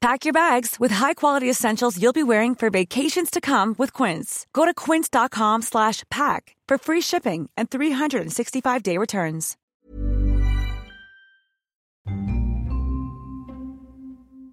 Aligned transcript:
Pack 0.00 0.24
your 0.24 0.32
bags 0.32 0.76
with 0.80 0.92
high-quality 0.92 1.48
essentials 1.50 2.00
you'll 2.00 2.14
be 2.14 2.22
wearing 2.22 2.54
for 2.54 2.70
vacations 2.70 3.30
to 3.30 3.38
come 3.38 3.74
with 3.76 3.92
Quince. 3.92 4.46
Go 4.54 4.64
to 4.64 4.72
quince.com 4.72 5.60
slash 5.60 6.04
pack 6.10 6.56
for 6.66 6.78
free 6.78 7.02
shipping 7.02 7.50
and 7.54 7.68
365-day 7.68 8.96
returns. 8.96 9.58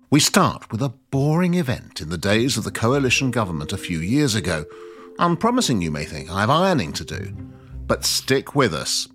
We 0.09 0.19
start 0.19 0.69
with 0.69 0.81
a 0.81 0.93
boring 1.11 1.53
event 1.53 2.01
in 2.01 2.09
the 2.09 2.17
days 2.17 2.57
of 2.57 2.65
the 2.65 2.71
coalition 2.71 3.31
government 3.31 3.71
a 3.71 3.77
few 3.77 3.99
years 3.99 4.35
ago. 4.35 4.65
Unpromising, 5.17 5.81
you 5.81 5.91
may 5.91 6.03
think. 6.03 6.29
I 6.29 6.41
have 6.41 6.49
ironing 6.49 6.91
to 6.93 7.05
do. 7.05 7.33
But 7.87 8.03
stick 8.03 8.53
with 8.53 8.73
us. 8.73 9.07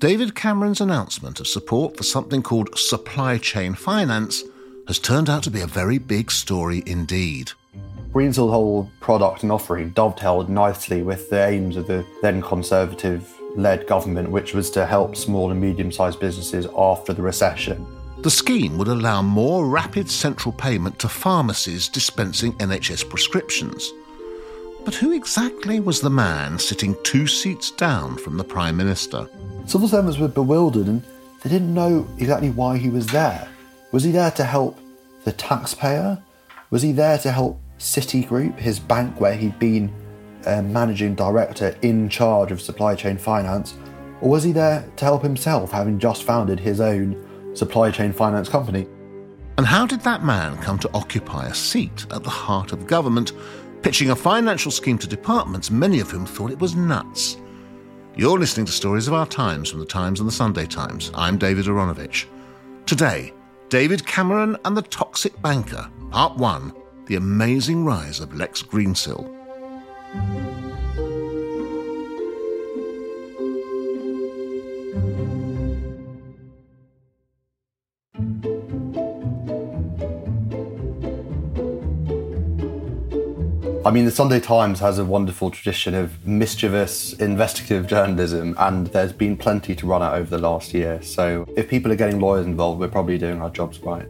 David 0.00 0.34
Cameron's 0.34 0.80
announcement 0.80 1.40
of 1.40 1.46
support 1.46 1.94
for 1.94 2.04
something 2.04 2.42
called 2.42 2.78
supply 2.78 3.36
chain 3.36 3.74
finance 3.74 4.42
has 4.86 4.98
turned 4.98 5.28
out 5.28 5.42
to 5.42 5.50
be 5.50 5.60
a 5.60 5.66
very 5.66 5.98
big 5.98 6.30
story 6.30 6.82
indeed. 6.86 7.52
Greensill's 8.10 8.50
whole 8.50 8.90
product 9.00 9.42
and 9.42 9.52
offering 9.52 9.90
dovetailed 9.90 10.48
nicely 10.48 11.02
with 11.02 11.28
the 11.28 11.46
aims 11.46 11.76
of 11.76 11.86
the 11.86 12.02
then 12.22 12.40
Conservative 12.40 13.30
led 13.56 13.86
government, 13.86 14.30
which 14.30 14.54
was 14.54 14.70
to 14.70 14.86
help 14.86 15.16
small 15.16 15.50
and 15.50 15.60
medium 15.60 15.92
sized 15.92 16.18
businesses 16.18 16.66
after 16.78 17.12
the 17.12 17.20
recession. 17.20 17.86
The 18.22 18.30
scheme 18.30 18.78
would 18.78 18.88
allow 18.88 19.20
more 19.20 19.66
rapid 19.66 20.10
central 20.10 20.54
payment 20.54 20.98
to 21.00 21.10
pharmacies 21.10 21.88
dispensing 21.90 22.54
NHS 22.54 23.06
prescriptions. 23.06 23.92
But 24.84 24.94
who 24.94 25.12
exactly 25.12 25.78
was 25.78 26.00
the 26.00 26.10
man 26.10 26.58
sitting 26.58 26.96
two 27.02 27.26
seats 27.26 27.70
down 27.70 28.16
from 28.16 28.36
the 28.36 28.44
Prime 28.44 28.76
Minister? 28.76 29.28
Civil 29.66 29.88
servants 29.88 30.18
were 30.18 30.28
bewildered 30.28 30.86
and 30.86 31.02
they 31.42 31.50
didn't 31.50 31.72
know 31.72 32.08
exactly 32.18 32.50
why 32.50 32.78
he 32.78 32.88
was 32.88 33.06
there. 33.06 33.48
Was 33.92 34.04
he 34.04 34.10
there 34.10 34.30
to 34.32 34.44
help 34.44 34.78
the 35.24 35.32
taxpayer? 35.32 36.22
Was 36.70 36.82
he 36.82 36.92
there 36.92 37.18
to 37.18 37.30
help 37.30 37.60
Citigroup, 37.78 38.58
his 38.58 38.78
bank 38.78 39.20
where 39.20 39.34
he'd 39.34 39.58
been 39.58 39.92
a 40.46 40.62
managing 40.62 41.14
director 41.14 41.76
in 41.82 42.08
charge 42.08 42.52
of 42.52 42.60
supply 42.60 42.94
chain 42.94 43.18
finance? 43.18 43.74
Or 44.20 44.30
was 44.30 44.44
he 44.44 44.52
there 44.52 44.86
to 44.96 45.04
help 45.04 45.22
himself, 45.22 45.72
having 45.72 45.98
just 45.98 46.24
founded 46.24 46.60
his 46.60 46.80
own 46.80 47.54
supply 47.54 47.90
chain 47.90 48.12
finance 48.12 48.48
company? 48.48 48.86
And 49.56 49.66
how 49.66 49.86
did 49.86 50.00
that 50.02 50.24
man 50.24 50.56
come 50.58 50.78
to 50.78 50.90
occupy 50.94 51.46
a 51.46 51.54
seat 51.54 52.06
at 52.10 52.22
the 52.22 52.30
heart 52.30 52.72
of 52.72 52.86
government, 52.86 53.32
pitching 53.82 54.10
a 54.10 54.16
financial 54.16 54.70
scheme 54.70 54.98
to 54.98 55.06
departments, 55.06 55.70
many 55.70 56.00
of 56.00 56.10
whom 56.10 56.26
thought 56.26 56.50
it 56.50 56.58
was 56.58 56.74
nuts? 56.74 57.38
You're 58.16 58.38
listening 58.38 58.66
to 58.66 58.72
Stories 58.72 59.08
of 59.08 59.14
Our 59.14 59.26
Times 59.26 59.70
from 59.70 59.80
the 59.80 59.86
Times 59.86 60.20
and 60.20 60.28
the 60.28 60.32
Sunday 60.32 60.66
Times. 60.66 61.10
I'm 61.14 61.38
David 61.38 61.66
Aaronovitch. 61.66 62.26
Today, 62.84 63.32
David 63.68 64.04
Cameron 64.04 64.56
and 64.64 64.76
the 64.76 64.82
Toxic 64.82 65.40
Banker, 65.40 65.88
Part 66.10 66.36
1 66.36 66.72
The 67.06 67.16
Amazing 67.16 67.84
Rise 67.84 68.20
of 68.20 68.34
Lex 68.34 68.62
Greensill. 68.62 69.30
I 83.82 83.90
mean, 83.90 84.04
the 84.04 84.10
Sunday 84.10 84.40
Times 84.40 84.78
has 84.80 84.98
a 84.98 85.06
wonderful 85.06 85.50
tradition 85.50 85.94
of 85.94 86.26
mischievous 86.26 87.14
investigative 87.14 87.86
journalism, 87.86 88.54
and 88.58 88.88
there's 88.88 89.14
been 89.14 89.38
plenty 89.38 89.74
to 89.74 89.86
run 89.86 90.02
out 90.02 90.16
over 90.16 90.28
the 90.28 90.38
last 90.38 90.74
year. 90.74 91.00
So, 91.00 91.46
if 91.56 91.70
people 91.70 91.90
are 91.90 91.96
getting 91.96 92.20
lawyers 92.20 92.44
involved, 92.44 92.78
we're 92.78 92.88
probably 92.88 93.16
doing 93.16 93.40
our 93.40 93.48
jobs 93.48 93.80
right. 93.80 94.06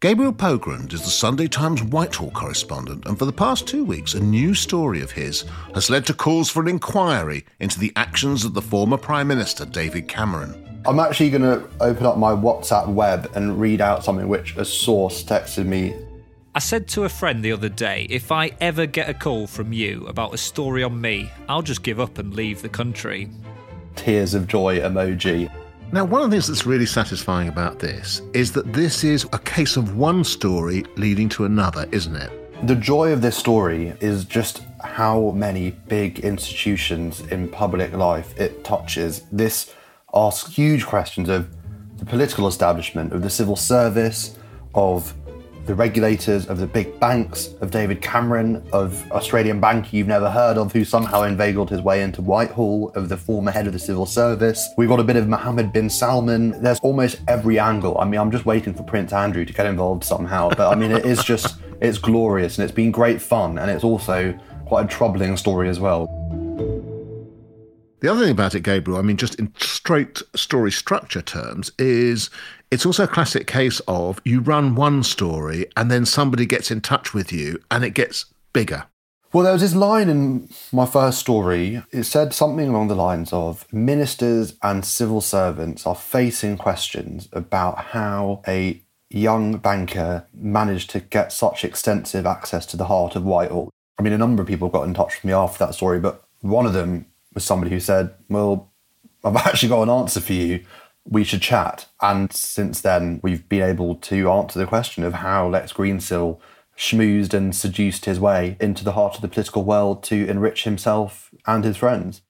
Gabriel 0.00 0.32
Pogrund 0.32 0.92
is 0.92 1.02
the 1.02 1.10
Sunday 1.10 1.48
Times 1.48 1.82
Whitehall 1.82 2.30
correspondent, 2.30 3.04
and 3.06 3.18
for 3.18 3.24
the 3.24 3.32
past 3.32 3.66
two 3.66 3.84
weeks, 3.84 4.14
a 4.14 4.20
new 4.20 4.54
story 4.54 5.02
of 5.02 5.10
his 5.10 5.44
has 5.74 5.90
led 5.90 6.06
to 6.06 6.14
calls 6.14 6.48
for 6.48 6.62
an 6.62 6.68
inquiry 6.68 7.44
into 7.58 7.80
the 7.80 7.92
actions 7.96 8.44
of 8.44 8.54
the 8.54 8.62
former 8.62 8.96
Prime 8.96 9.26
Minister 9.26 9.64
David 9.64 10.06
Cameron. 10.06 10.82
I'm 10.86 11.00
actually 11.00 11.30
going 11.30 11.42
to 11.42 11.68
open 11.80 12.06
up 12.06 12.16
my 12.16 12.30
WhatsApp 12.30 12.86
web 12.86 13.28
and 13.34 13.60
read 13.60 13.80
out 13.80 14.04
something 14.04 14.28
which 14.28 14.56
a 14.56 14.64
source 14.64 15.24
texted 15.24 15.66
me 15.66 15.96
I 16.58 16.60
said 16.60 16.88
to 16.88 17.04
a 17.04 17.08
friend 17.08 17.40
the 17.40 17.52
other 17.52 17.68
day, 17.68 18.08
if 18.10 18.32
I 18.32 18.50
ever 18.60 18.84
get 18.84 19.08
a 19.08 19.14
call 19.14 19.46
from 19.46 19.72
you 19.72 20.04
about 20.08 20.34
a 20.34 20.36
story 20.36 20.82
on 20.82 21.00
me, 21.00 21.30
I'll 21.48 21.62
just 21.62 21.84
give 21.84 22.00
up 22.00 22.18
and 22.18 22.34
leave 22.34 22.62
the 22.62 22.68
country. 22.68 23.30
Tears 23.94 24.34
of 24.34 24.48
joy 24.48 24.80
emoji. 24.80 25.52
Now, 25.92 26.04
one 26.04 26.20
of 26.20 26.30
the 26.30 26.34
things 26.34 26.48
that's 26.48 26.66
really 26.66 26.84
satisfying 26.84 27.46
about 27.46 27.78
this 27.78 28.22
is 28.32 28.50
that 28.54 28.72
this 28.72 29.04
is 29.04 29.24
a 29.32 29.38
case 29.38 29.76
of 29.76 29.96
one 29.96 30.24
story 30.24 30.84
leading 30.96 31.28
to 31.28 31.44
another, 31.44 31.88
isn't 31.92 32.16
it? 32.16 32.66
The 32.66 32.74
joy 32.74 33.12
of 33.12 33.22
this 33.22 33.36
story 33.36 33.96
is 34.00 34.24
just 34.24 34.64
how 34.82 35.30
many 35.36 35.70
big 35.86 36.18
institutions 36.24 37.20
in 37.28 37.48
public 37.48 37.92
life 37.92 38.36
it 38.36 38.64
touches. 38.64 39.22
This 39.30 39.72
asks 40.12 40.56
huge 40.56 40.86
questions 40.86 41.28
of 41.28 41.48
the 41.98 42.04
political 42.04 42.48
establishment, 42.48 43.12
of 43.12 43.22
the 43.22 43.30
civil 43.30 43.54
service, 43.54 44.36
of 44.74 45.14
the 45.68 45.74
regulators, 45.74 46.46
of 46.46 46.56
the 46.56 46.66
big 46.66 46.98
banks, 46.98 47.54
of 47.60 47.70
David 47.70 48.00
Cameron, 48.00 48.66
of 48.72 49.08
Australian 49.12 49.60
bank 49.60 49.92
you've 49.92 50.08
never 50.08 50.30
heard 50.30 50.56
of, 50.56 50.72
who 50.72 50.82
somehow 50.82 51.24
inveigled 51.24 51.68
his 51.68 51.82
way 51.82 52.02
into 52.02 52.22
Whitehall, 52.22 52.90
of 52.94 53.10
the 53.10 53.18
former 53.18 53.50
head 53.50 53.66
of 53.66 53.74
the 53.74 53.78
civil 53.78 54.06
service. 54.06 54.66
We've 54.78 54.88
got 54.88 54.98
a 54.98 55.04
bit 55.04 55.16
of 55.16 55.28
Mohammed 55.28 55.70
bin 55.74 55.90
Salman. 55.90 56.62
There's 56.62 56.80
almost 56.80 57.20
every 57.28 57.58
angle. 57.58 57.98
I 57.98 58.06
mean, 58.06 58.18
I'm 58.18 58.30
just 58.30 58.46
waiting 58.46 58.72
for 58.72 58.82
Prince 58.82 59.12
Andrew 59.12 59.44
to 59.44 59.52
get 59.52 59.66
involved 59.66 60.04
somehow. 60.04 60.48
But 60.48 60.72
I 60.72 60.74
mean, 60.74 60.90
it 60.90 61.04
is 61.04 61.22
just, 61.22 61.56
it's 61.82 61.98
glorious 61.98 62.56
and 62.56 62.64
it's 62.64 62.74
been 62.74 62.90
great 62.90 63.20
fun. 63.20 63.58
And 63.58 63.70
it's 63.70 63.84
also 63.84 64.32
quite 64.64 64.86
a 64.86 64.88
troubling 64.88 65.36
story 65.36 65.68
as 65.68 65.78
well. 65.78 66.06
The 68.00 68.08
other 68.08 68.22
thing 68.22 68.30
about 68.30 68.54
it, 68.54 68.60
Gabriel, 68.60 68.98
I 68.98 69.02
mean, 69.02 69.16
just 69.16 69.34
in 69.34 69.52
straight 69.58 70.22
story 70.34 70.70
structure 70.70 71.20
terms, 71.20 71.72
is 71.78 72.30
it's 72.70 72.84
also 72.84 73.04
a 73.04 73.08
classic 73.08 73.46
case 73.46 73.80
of 73.88 74.20
you 74.24 74.40
run 74.40 74.74
one 74.74 75.02
story 75.02 75.66
and 75.76 75.90
then 75.90 76.04
somebody 76.04 76.46
gets 76.46 76.70
in 76.70 76.80
touch 76.80 77.14
with 77.14 77.32
you 77.32 77.60
and 77.70 77.84
it 77.84 77.90
gets 77.90 78.26
bigger. 78.52 78.84
Well, 79.32 79.44
there 79.44 79.52
was 79.52 79.62
this 79.62 79.74
line 79.74 80.08
in 80.08 80.48
my 80.72 80.86
first 80.86 81.18
story. 81.18 81.82
It 81.92 82.04
said 82.04 82.32
something 82.32 82.68
along 82.68 82.88
the 82.88 82.94
lines 82.94 83.32
of 83.32 83.70
ministers 83.72 84.54
and 84.62 84.84
civil 84.84 85.20
servants 85.20 85.86
are 85.86 85.94
facing 85.94 86.56
questions 86.56 87.28
about 87.32 87.78
how 87.78 88.42
a 88.48 88.82
young 89.10 89.58
banker 89.58 90.26
managed 90.32 90.90
to 90.90 91.00
get 91.00 91.32
such 91.32 91.64
extensive 91.64 92.24
access 92.24 92.64
to 92.66 92.76
the 92.76 92.86
heart 92.86 93.16
of 93.16 93.24
Whitehall. 93.24 93.70
I 93.98 94.02
mean, 94.02 94.12
a 94.12 94.18
number 94.18 94.42
of 94.42 94.48
people 94.48 94.68
got 94.68 94.86
in 94.86 94.94
touch 94.94 95.16
with 95.16 95.24
me 95.24 95.32
after 95.32 95.64
that 95.64 95.74
story, 95.74 96.00
but 96.00 96.24
one 96.40 96.66
of 96.66 96.72
them 96.72 97.06
was 97.34 97.44
somebody 97.44 97.70
who 97.70 97.80
said, 97.80 98.14
Well, 98.28 98.70
I've 99.24 99.36
actually 99.46 99.68
got 99.70 99.82
an 99.82 99.90
answer 99.90 100.20
for 100.20 100.32
you. 100.32 100.64
We 101.10 101.24
should 101.24 101.40
chat. 101.40 101.86
And 102.02 102.30
since 102.32 102.82
then, 102.82 103.20
we've 103.22 103.48
been 103.48 103.62
able 103.62 103.94
to 103.94 104.30
answer 104.30 104.58
the 104.58 104.66
question 104.66 105.04
of 105.04 105.14
how 105.14 105.48
Lex 105.48 105.72
Greensill 105.72 106.38
schmoozed 106.76 107.32
and 107.32 107.56
seduced 107.56 108.04
his 108.04 108.20
way 108.20 108.56
into 108.60 108.84
the 108.84 108.92
heart 108.92 109.16
of 109.16 109.22
the 109.22 109.28
political 109.28 109.64
world 109.64 110.02
to 110.04 110.28
enrich 110.28 110.64
himself 110.64 111.30
and 111.46 111.64
his 111.64 111.78
friends. 111.78 112.20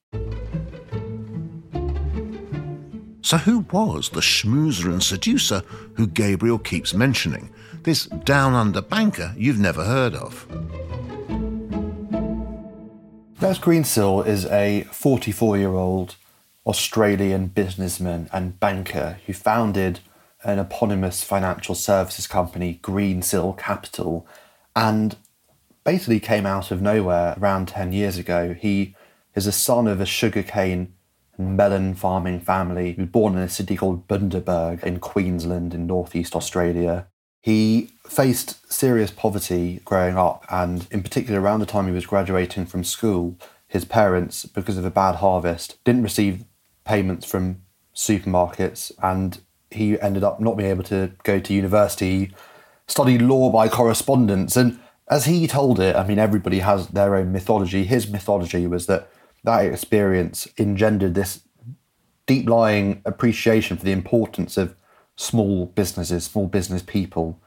So, 3.21 3.37
who 3.37 3.59
was 3.71 4.09
the 4.09 4.21
schmoozer 4.21 4.85
and 4.85 5.03
seducer 5.03 5.61
who 5.95 6.07
Gabriel 6.07 6.57
keeps 6.57 6.93
mentioning? 6.93 7.53
This 7.83 8.05
down 8.05 8.53
under 8.53 8.81
banker 8.81 9.35
you've 9.37 9.59
never 9.59 9.83
heard 9.83 10.15
of. 10.15 10.47
Lex 13.41 13.59
Greensill 13.59 14.25
is 14.25 14.45
a 14.45 14.83
44 14.91 15.57
year 15.57 15.73
old 15.73 16.15
Australian 16.65 17.47
businessman 17.47 18.29
and 18.31 18.59
banker 18.59 19.19
who 19.25 19.33
founded 19.33 19.99
an 20.43 20.59
eponymous 20.59 21.23
financial 21.23 21.75
services 21.75 22.27
company, 22.27 22.79
Greensill 22.81 23.57
Capital, 23.57 24.25
and 24.75 25.15
basically 25.83 26.19
came 26.19 26.45
out 26.45 26.71
of 26.71 26.81
nowhere 26.81 27.35
around 27.39 27.67
10 27.67 27.93
years 27.93 28.17
ago. 28.17 28.53
He 28.53 28.95
is 29.35 29.47
a 29.47 29.51
son 29.51 29.87
of 29.87 29.99
a 29.99 30.05
sugarcane 30.05 30.93
and 31.37 31.57
melon 31.57 31.95
farming 31.95 32.41
family 32.41 32.93
who 32.93 33.03
was 33.03 33.11
born 33.11 33.35
in 33.35 33.39
a 33.39 33.49
city 33.49 33.75
called 33.75 34.07
Bundaberg 34.07 34.83
in 34.83 34.99
Queensland 34.99 35.73
in 35.73 35.87
northeast 35.87 36.35
Australia. 36.35 37.07
He 37.41 37.91
faced 38.05 38.71
serious 38.71 39.11
poverty 39.11 39.81
growing 39.85 40.17
up, 40.17 40.45
and 40.49 40.85
in 40.91 41.01
particular, 41.01 41.39
around 41.39 41.61
the 41.61 41.65
time 41.65 41.87
he 41.87 41.93
was 41.93 42.05
graduating 42.05 42.65
from 42.65 42.83
school, 42.83 43.37
his 43.69 43.85
parents, 43.85 44.45
because 44.45 44.77
of 44.77 44.83
a 44.83 44.91
bad 44.91 45.15
harvest, 45.15 45.81
didn't 45.85 46.03
receive 46.03 46.43
payments 46.83 47.25
from 47.25 47.61
supermarkets, 47.95 48.91
and 49.01 49.41
he 49.69 49.99
ended 50.01 50.23
up 50.23 50.41
not 50.41 50.57
being 50.57 50.71
able 50.71 50.83
to 50.83 51.11
go 51.23 51.39
to 51.39 51.53
university, 51.53 52.33
studied 52.87 53.21
law 53.21 53.51
by 53.51 53.69
correspondence. 53.69 54.57
And 54.57 54.79
as 55.07 55.25
he 55.25 55.45
told 55.45 55.79
it, 55.79 55.95
I 55.95 56.03
mean, 56.03 56.17
everybody 56.17 56.59
has 56.59 56.87
their 56.87 57.15
own 57.15 57.31
mythology. 57.31 57.83
His 57.83 58.09
mythology 58.09 58.65
was 58.65 58.87
that 58.87 59.09
that 59.43 59.65
experience 59.65 60.47
engendered 60.57 61.13
this 61.13 61.41
deep 62.25 62.49
lying 62.49 63.03
appreciation 63.05 63.77
for 63.77 63.85
the 63.85 63.91
importance 63.91 64.57
of 64.57 64.75
small 65.15 65.67
businesses, 65.67 66.25
small 66.25 66.47
business 66.47 66.81
people 66.81 67.39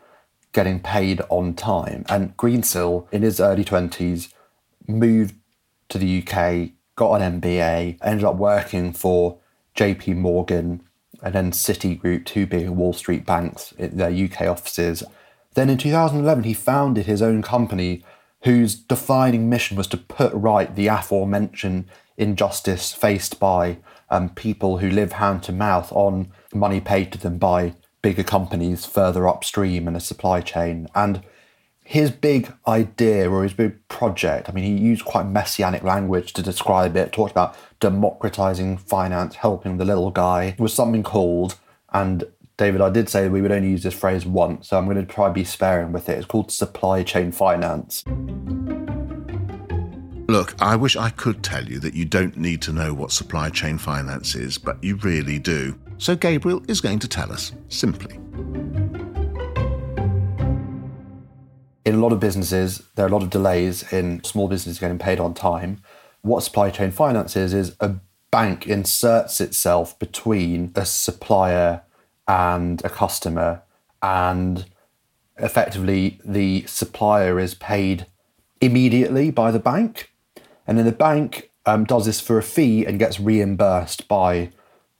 getting 0.52 0.78
paid 0.78 1.20
on 1.30 1.54
time. 1.54 2.04
And 2.08 2.36
Greensill, 2.36 3.12
in 3.12 3.22
his 3.22 3.40
early 3.40 3.64
20s, 3.64 4.32
moved 4.86 5.34
to 5.92 5.98
the 5.98 6.18
UK, 6.22 6.70
got 6.96 7.20
an 7.20 7.40
MBA, 7.40 7.98
ended 8.02 8.24
up 8.24 8.36
working 8.36 8.92
for 8.92 9.38
JP 9.76 10.16
Morgan 10.16 10.82
and 11.22 11.34
then 11.34 11.52
Citigroup, 11.52 12.24
two 12.24 12.46
big 12.46 12.68
Wall 12.68 12.92
Street 12.92 13.24
banks, 13.24 13.72
their 13.78 14.10
UK 14.10 14.42
offices. 14.42 15.04
Then 15.54 15.70
in 15.70 15.78
2011, 15.78 16.44
he 16.44 16.54
founded 16.54 17.06
his 17.06 17.22
own 17.22 17.42
company 17.42 18.04
whose 18.42 18.74
defining 18.74 19.48
mission 19.48 19.76
was 19.76 19.86
to 19.88 19.96
put 19.96 20.32
right 20.34 20.74
the 20.74 20.88
aforementioned 20.88 21.84
injustice 22.16 22.92
faced 22.92 23.38
by 23.38 23.78
um, 24.10 24.30
people 24.30 24.78
who 24.78 24.90
live 24.90 25.12
hand 25.12 25.42
to 25.44 25.52
mouth 25.52 25.92
on 25.92 26.32
money 26.52 26.80
paid 26.80 27.12
to 27.12 27.18
them 27.18 27.38
by 27.38 27.74
bigger 28.02 28.24
companies 28.24 28.84
further 28.84 29.28
upstream 29.28 29.86
in 29.86 29.94
a 29.94 30.00
supply 30.00 30.40
chain. 30.40 30.88
And 30.94 31.22
his 31.92 32.10
big 32.10 32.50
idea 32.66 33.30
or 33.30 33.42
his 33.42 33.52
big 33.52 33.86
project, 33.88 34.48
I 34.48 34.52
mean, 34.52 34.64
he 34.64 34.82
used 34.82 35.04
quite 35.04 35.26
messianic 35.26 35.82
language 35.82 36.32
to 36.32 36.42
describe 36.42 36.96
it, 36.96 37.12
talked 37.12 37.32
about 37.32 37.54
democratizing 37.80 38.78
finance, 38.78 39.34
helping 39.34 39.76
the 39.76 39.84
little 39.84 40.10
guy, 40.10 40.56
was 40.58 40.72
something 40.72 41.02
called, 41.02 41.58
and 41.92 42.24
David, 42.56 42.80
I 42.80 42.88
did 42.88 43.10
say 43.10 43.28
we 43.28 43.42
would 43.42 43.52
only 43.52 43.68
use 43.68 43.82
this 43.82 43.92
phrase 43.92 44.24
once, 44.24 44.68
so 44.68 44.78
I'm 44.78 44.86
going 44.86 44.96
to 44.96 45.04
try 45.04 45.28
to 45.28 45.34
be 45.34 45.44
sparing 45.44 45.92
with 45.92 46.08
it. 46.08 46.16
It's 46.16 46.24
called 46.24 46.50
supply 46.50 47.02
chain 47.02 47.30
finance. 47.30 48.04
Look, 50.30 50.54
I 50.62 50.76
wish 50.76 50.96
I 50.96 51.10
could 51.10 51.42
tell 51.42 51.66
you 51.66 51.78
that 51.80 51.92
you 51.92 52.06
don't 52.06 52.38
need 52.38 52.62
to 52.62 52.72
know 52.72 52.94
what 52.94 53.12
supply 53.12 53.50
chain 53.50 53.76
finance 53.76 54.34
is, 54.34 54.56
but 54.56 54.82
you 54.82 54.96
really 54.96 55.38
do. 55.38 55.78
So 55.98 56.16
Gabriel 56.16 56.62
is 56.68 56.80
going 56.80 57.00
to 57.00 57.08
tell 57.08 57.30
us 57.30 57.52
simply. 57.68 58.18
Lot 62.02 62.12
of 62.12 62.20
businesses, 62.20 62.82
there 62.94 63.04
are 63.04 63.08
a 63.08 63.12
lot 63.12 63.22
of 63.22 63.30
delays 63.30 63.92
in 63.92 64.22
small 64.24 64.48
businesses 64.48 64.78
getting 64.78 64.98
paid 64.98 65.20
on 65.20 65.34
time. 65.34 65.82
What 66.22 66.42
supply 66.42 66.70
chain 66.70 66.90
finance 66.90 67.36
is, 67.36 67.54
is 67.54 67.76
a 67.80 67.94
bank 68.30 68.66
inserts 68.66 69.40
itself 69.40 69.98
between 69.98 70.72
a 70.74 70.84
supplier 70.86 71.82
and 72.26 72.84
a 72.84 72.88
customer, 72.88 73.62
and 74.02 74.66
effectively 75.36 76.20
the 76.24 76.64
supplier 76.66 77.38
is 77.38 77.54
paid 77.54 78.06
immediately 78.60 79.30
by 79.30 79.50
the 79.50 79.58
bank. 79.58 80.12
And 80.66 80.78
then 80.78 80.86
the 80.86 80.92
bank 80.92 81.50
um, 81.66 81.84
does 81.84 82.06
this 82.06 82.20
for 82.20 82.38
a 82.38 82.42
fee 82.42 82.84
and 82.86 82.98
gets 82.98 83.20
reimbursed 83.20 84.08
by 84.08 84.50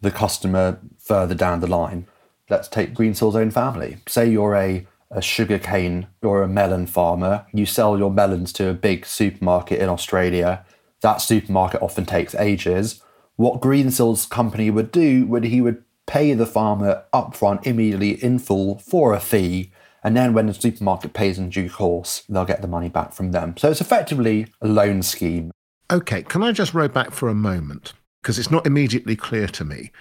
the 0.00 0.10
customer 0.10 0.80
further 0.98 1.34
down 1.34 1.60
the 1.60 1.66
line. 1.66 2.06
Let's 2.50 2.68
take 2.68 2.94
Greensill's 2.94 3.36
own 3.36 3.50
family. 3.50 3.98
Say 4.06 4.28
you're 4.28 4.56
a 4.56 4.86
a 5.12 5.22
sugarcane 5.22 6.06
or 6.22 6.42
a 6.42 6.48
melon 6.48 6.86
farmer, 6.86 7.46
you 7.52 7.66
sell 7.66 7.98
your 7.98 8.10
melons 8.10 8.52
to 8.54 8.68
a 8.68 8.74
big 8.74 9.06
supermarket 9.06 9.80
in 9.80 9.88
Australia. 9.88 10.64
That 11.02 11.20
supermarket 11.20 11.82
often 11.82 12.06
takes 12.06 12.34
ages. 12.34 13.02
What 13.36 13.60
Greensill's 13.60 14.26
company 14.26 14.70
would 14.70 14.90
do 14.90 15.26
would 15.26 15.44
he 15.44 15.60
would 15.60 15.84
pay 16.06 16.34
the 16.34 16.46
farmer 16.46 17.04
upfront 17.12 17.66
immediately 17.66 18.22
in 18.22 18.38
full 18.38 18.78
for 18.78 19.14
a 19.14 19.20
fee, 19.20 19.70
and 20.02 20.16
then 20.16 20.34
when 20.34 20.46
the 20.46 20.54
supermarket 20.54 21.12
pays 21.12 21.38
in 21.38 21.50
due 21.50 21.70
course, 21.70 22.24
they'll 22.28 22.44
get 22.44 22.60
the 22.60 22.68
money 22.68 22.88
back 22.88 23.12
from 23.12 23.32
them. 23.32 23.56
So 23.56 23.70
it's 23.70 23.80
effectively 23.80 24.46
a 24.60 24.66
loan 24.66 25.02
scheme. 25.02 25.52
Okay, 25.90 26.22
can 26.22 26.42
I 26.42 26.52
just 26.52 26.74
row 26.74 26.88
back 26.88 27.12
for 27.12 27.28
a 27.28 27.34
moment? 27.34 27.92
Because 28.22 28.38
it's 28.38 28.50
not 28.50 28.66
immediately 28.66 29.16
clear 29.16 29.46
to 29.48 29.64
me. 29.64 29.92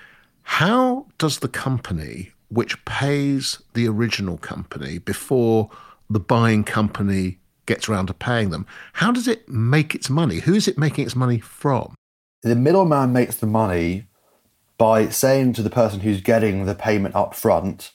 How 0.43 1.07
does 1.17 1.39
the 1.39 1.47
company 1.47 2.31
which 2.51 2.83
pays 2.85 3.61
the 3.73 3.87
original 3.87 4.37
company 4.37 4.97
before 4.97 5.69
the 6.09 6.19
buying 6.19 6.63
company 6.63 7.39
gets 7.65 7.87
around 7.87 8.07
to 8.07 8.13
paying 8.13 8.49
them. 8.49 8.65
How 8.93 9.11
does 9.11 9.27
it 9.27 9.47
make 9.47 9.95
its 9.95 10.09
money? 10.09 10.39
Who 10.39 10.53
is 10.53 10.67
it 10.67 10.77
making 10.77 11.05
its 11.05 11.15
money 11.15 11.39
from? 11.39 11.95
The 12.43 12.55
middleman 12.55 13.13
makes 13.13 13.37
the 13.37 13.47
money 13.47 14.05
by 14.77 15.07
saying 15.09 15.53
to 15.53 15.61
the 15.61 15.69
person 15.69 16.01
who's 16.01 16.21
getting 16.21 16.65
the 16.65 16.75
payment 16.75 17.15
up 17.15 17.35
front, 17.35 17.91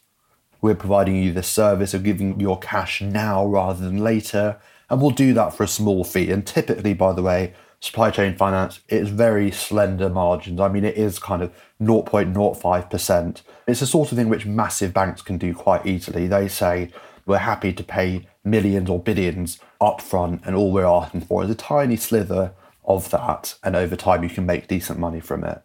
we're 0.63 0.75
providing 0.75 1.17
you 1.17 1.33
the 1.33 1.43
service 1.43 1.93
of 1.93 2.05
giving 2.05 2.41
your 2.41 2.59
cash 2.59 3.03
now 3.03 3.45
rather 3.45 3.85
than 3.85 3.99
later, 3.99 4.59
and 4.89 5.03
we'll 5.03 5.11
do 5.11 5.35
that 5.35 5.53
for 5.53 5.65
a 5.65 5.69
small 5.69 6.05
fee. 6.05 6.31
And 6.31 6.47
typically, 6.47 6.95
by 6.95 7.13
the 7.13 7.23
way, 7.23 7.53
supply 7.87 8.11
chain 8.11 8.37
finance, 8.37 8.81
it's 8.89 9.09
very 9.09 9.51
slender 9.51 10.09
margins. 10.09 10.61
I 10.61 10.69
mean, 10.69 10.85
it 10.85 10.97
is 10.97 11.19
kind 11.19 11.43
of 11.43 11.53
0.05%. 11.81 13.43
It's 13.67 13.81
the 13.81 13.87
sort 13.87 14.13
of 14.13 14.19
thing 14.19 14.29
which 14.29 14.47
massive 14.47 14.93
banks 14.93 15.23
can 15.23 15.39
do 15.39 15.55
quite 15.55 15.87
easily. 15.87 16.27
They 16.27 16.49
say, 16.49 16.91
we're 17.25 17.39
happy 17.39 17.73
to 17.73 17.83
pay 17.83 18.29
millions 18.45 18.89
or 18.89 19.01
billions 19.01 19.59
upfront, 19.81 20.47
and 20.47 20.55
all 20.55 20.73
we're 20.73 20.85
asking 20.85 21.23
for 21.23 21.43
is 21.45 21.51
a 21.51 21.55
tiny 21.55 21.97
slither 21.97 22.53
of 22.85 23.11
that. 23.11 23.57
And 23.63 23.75
over 23.75 23.97
time, 23.97 24.23
you 24.23 24.31
can 24.31 24.47
make 24.47 24.69
decent 24.69 24.99
money 24.99 25.21
from 25.21 25.45
it. 25.45 25.63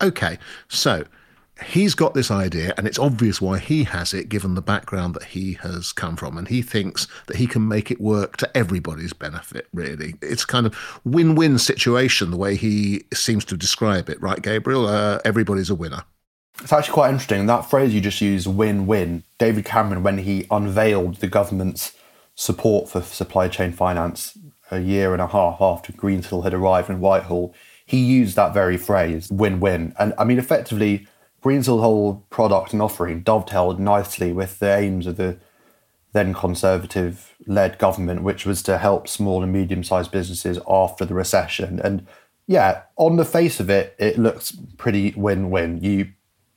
Okay, 0.00 0.38
so 0.68 1.04
he's 1.62 1.94
got 1.94 2.14
this 2.14 2.30
idea, 2.30 2.74
and 2.76 2.86
it's 2.86 2.98
obvious 2.98 3.40
why 3.40 3.58
he 3.58 3.84
has 3.84 4.12
it, 4.12 4.28
given 4.28 4.54
the 4.54 4.62
background 4.62 5.14
that 5.14 5.24
he 5.24 5.54
has 5.54 5.92
come 5.92 6.16
from. 6.16 6.36
And 6.36 6.48
he 6.48 6.62
thinks 6.62 7.06
that 7.26 7.36
he 7.36 7.46
can 7.46 7.66
make 7.66 7.90
it 7.90 8.00
work 8.00 8.36
to 8.38 8.56
everybody's 8.56 9.12
benefit, 9.12 9.68
really. 9.72 10.14
It's 10.20 10.44
kind 10.44 10.66
of 10.66 11.00
win 11.04 11.34
win 11.34 11.58
situation, 11.58 12.30
the 12.30 12.36
way 12.36 12.56
he 12.56 13.04
seems 13.14 13.44
to 13.46 13.56
describe 13.56 14.08
it, 14.08 14.20
right, 14.20 14.42
Gabriel? 14.42 14.86
Uh, 14.86 15.18
everybody's 15.24 15.70
a 15.70 15.74
winner. 15.74 16.04
It's 16.60 16.72
actually 16.72 16.94
quite 16.94 17.10
interesting. 17.10 17.46
That 17.46 17.62
phrase 17.62 17.94
you 17.94 18.00
just 18.00 18.20
used, 18.20 18.46
win 18.46 18.86
win, 18.86 19.24
David 19.38 19.64
Cameron, 19.64 20.02
when 20.02 20.18
he 20.18 20.46
unveiled 20.50 21.16
the 21.16 21.26
government's 21.26 21.92
support 22.34 22.88
for 22.88 23.02
supply 23.02 23.48
chain 23.48 23.72
finance 23.72 24.36
a 24.70 24.78
year 24.80 25.12
and 25.12 25.20
a 25.20 25.26
half 25.26 25.60
after 25.60 25.92
Greensill 25.92 26.44
had 26.44 26.54
arrived 26.54 26.88
in 26.90 27.00
Whitehall, 27.00 27.54
he 27.84 27.98
used 27.98 28.36
that 28.36 28.54
very 28.54 28.76
phrase, 28.76 29.30
win 29.30 29.60
win. 29.60 29.94
And 29.98 30.14
I 30.18 30.24
mean, 30.24 30.38
effectively, 30.38 31.06
Greensill's 31.42 31.82
whole 31.82 32.24
product 32.30 32.72
and 32.72 32.80
offering 32.80 33.20
dovetailed 33.20 33.80
nicely 33.80 34.32
with 34.32 34.58
the 34.60 34.76
aims 34.76 35.06
of 35.06 35.16
the 35.16 35.38
then 36.12 36.34
conservative 36.34 37.34
led 37.46 37.78
government, 37.78 38.22
which 38.22 38.46
was 38.46 38.62
to 38.62 38.78
help 38.78 39.08
small 39.08 39.42
and 39.42 39.52
medium 39.52 39.82
sized 39.82 40.10
businesses 40.10 40.58
after 40.68 41.04
the 41.04 41.14
recession. 41.14 41.80
And 41.80 42.06
yeah, 42.46 42.82
on 42.96 43.16
the 43.16 43.24
face 43.24 43.60
of 43.60 43.70
it, 43.70 43.96
it 43.98 44.18
looks 44.18 44.56
pretty 44.76 45.12
win 45.16 45.50
win. 45.50 45.82
You 45.82 46.12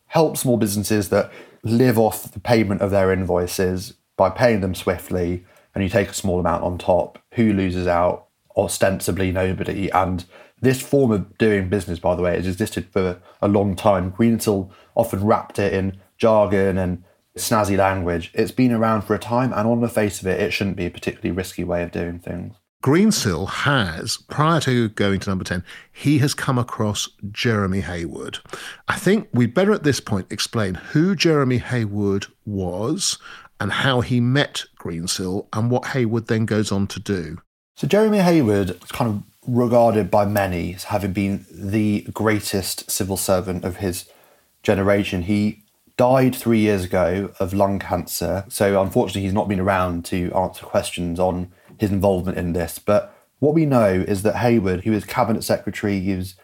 help 0.08 0.38
small 0.38 0.58
businesses 0.58 1.10
that 1.10 1.32
live 1.64 1.98
off 1.98 2.32
the 2.32 2.40
payment 2.40 2.82
of 2.82 2.92
their 2.92 3.12
invoices 3.12 3.94
by 4.18 4.30
paying 4.30 4.62
them 4.62 4.76
swiftly, 4.76 5.46
and 5.74 5.84
you 5.84 5.90
take 5.90 6.10
a 6.10 6.14
small 6.14 6.40
amount 6.40 6.64
on 6.64 6.78
top. 6.78 7.20
Who 7.34 7.54
loses 7.54 7.88
out? 7.88 8.28
Ostensibly 8.56 9.32
nobody. 9.32 9.90
And 9.90 10.26
this 10.62 10.82
form 10.82 11.12
of 11.12 11.38
doing 11.38 11.70
business, 11.70 12.00
by 12.00 12.16
the 12.16 12.22
way, 12.22 12.36
has 12.36 12.48
existed 12.48 12.88
for 12.90 13.22
a 13.42 13.48
long 13.48 13.76
time. 13.76 14.12
Greensill 14.12 14.72
often 14.96 15.24
wrapped 15.24 15.60
it 15.60 15.74
in 15.74 16.00
jargon 16.18 16.78
and 16.78 17.04
snazzy 17.38 17.78
language. 17.78 18.32
It's 18.34 18.52
been 18.52 18.72
around 18.72 19.04
for 19.04 19.14
a 19.14 19.20
time, 19.20 19.54
and 19.54 19.68
on 19.68 19.82
the 19.82 19.90
face 19.90 20.22
of 20.22 20.28
it, 20.28 20.40
it 20.40 20.52
shouldn't 20.52 20.78
be 20.78 20.86
a 20.86 20.92
particularly 20.92 21.32
risky 21.32 21.64
way 21.64 21.84
of 21.84 21.92
doing 21.92 22.20
things. 22.20 22.56
Greensill 22.84 23.50
has, 23.50 24.18
prior 24.30 24.60
to 24.62 24.90
going 24.90 25.20
to 25.20 25.30
number 25.30 25.44
10, 25.44 25.64
he 25.92 26.20
has 26.20 26.36
come 26.36 26.60
across 26.60 27.10
Jeremy 27.32 27.82
Heywood. 27.82 28.40
I 28.88 28.96
think 28.96 29.28
we'd 29.34 29.56
better 29.56 29.74
at 29.74 29.84
this 29.84 30.00
point 30.00 30.28
explain 30.32 30.76
who 30.76 31.16
Jeremy 31.16 31.58
Heywood 31.58 32.28
was 32.46 33.18
and 33.60 33.72
how 33.72 34.02
he 34.02 34.20
met 34.20 34.66
Greensill 34.80 35.48
and 35.52 35.72
what 35.72 35.88
Heywood 35.88 36.28
then 36.28 36.46
goes 36.46 36.72
on 36.72 36.86
to 36.88 37.00
do. 37.00 37.40
So 37.76 37.88
Jeremy 37.88 38.20
Heywood 38.20 38.70
is 38.70 38.92
kind 38.92 39.10
of 39.10 39.24
regarded 39.48 40.10
by 40.10 40.26
many 40.26 40.76
as 40.76 40.86
having 40.86 41.14
been 41.14 41.46
the 41.52 42.02
greatest 42.14 42.90
civil 42.90 43.18
servant 43.18 43.64
of 43.64 43.78
his 43.78 44.10
generation. 44.64 45.24
He 45.24 45.64
died 45.98 46.36
three 46.36 46.60
years 46.60 46.84
ago 46.84 47.32
of 47.40 47.54
lung 47.54 47.80
cancer. 47.80 48.46
So 48.50 48.82
unfortunately, 48.82 49.22
he's 49.22 49.34
not 49.34 49.48
been 49.48 49.60
around 49.60 50.06
to 50.06 50.32
answer 50.34 50.66
questions 50.66 51.20
on 51.20 51.52
his 51.78 51.92
involvement 51.92 52.38
in 52.38 52.54
this. 52.54 52.80
But 52.80 53.16
what 53.40 53.54
we 53.54 53.66
know 53.66 54.04
is 54.08 54.24
that 54.24 54.38
Heywood, 54.38 54.82
he 54.84 54.90
was 54.90 55.06
cabinet 55.06 55.44
secretary, 55.44 56.00
he 56.00 56.16
was 56.16 56.36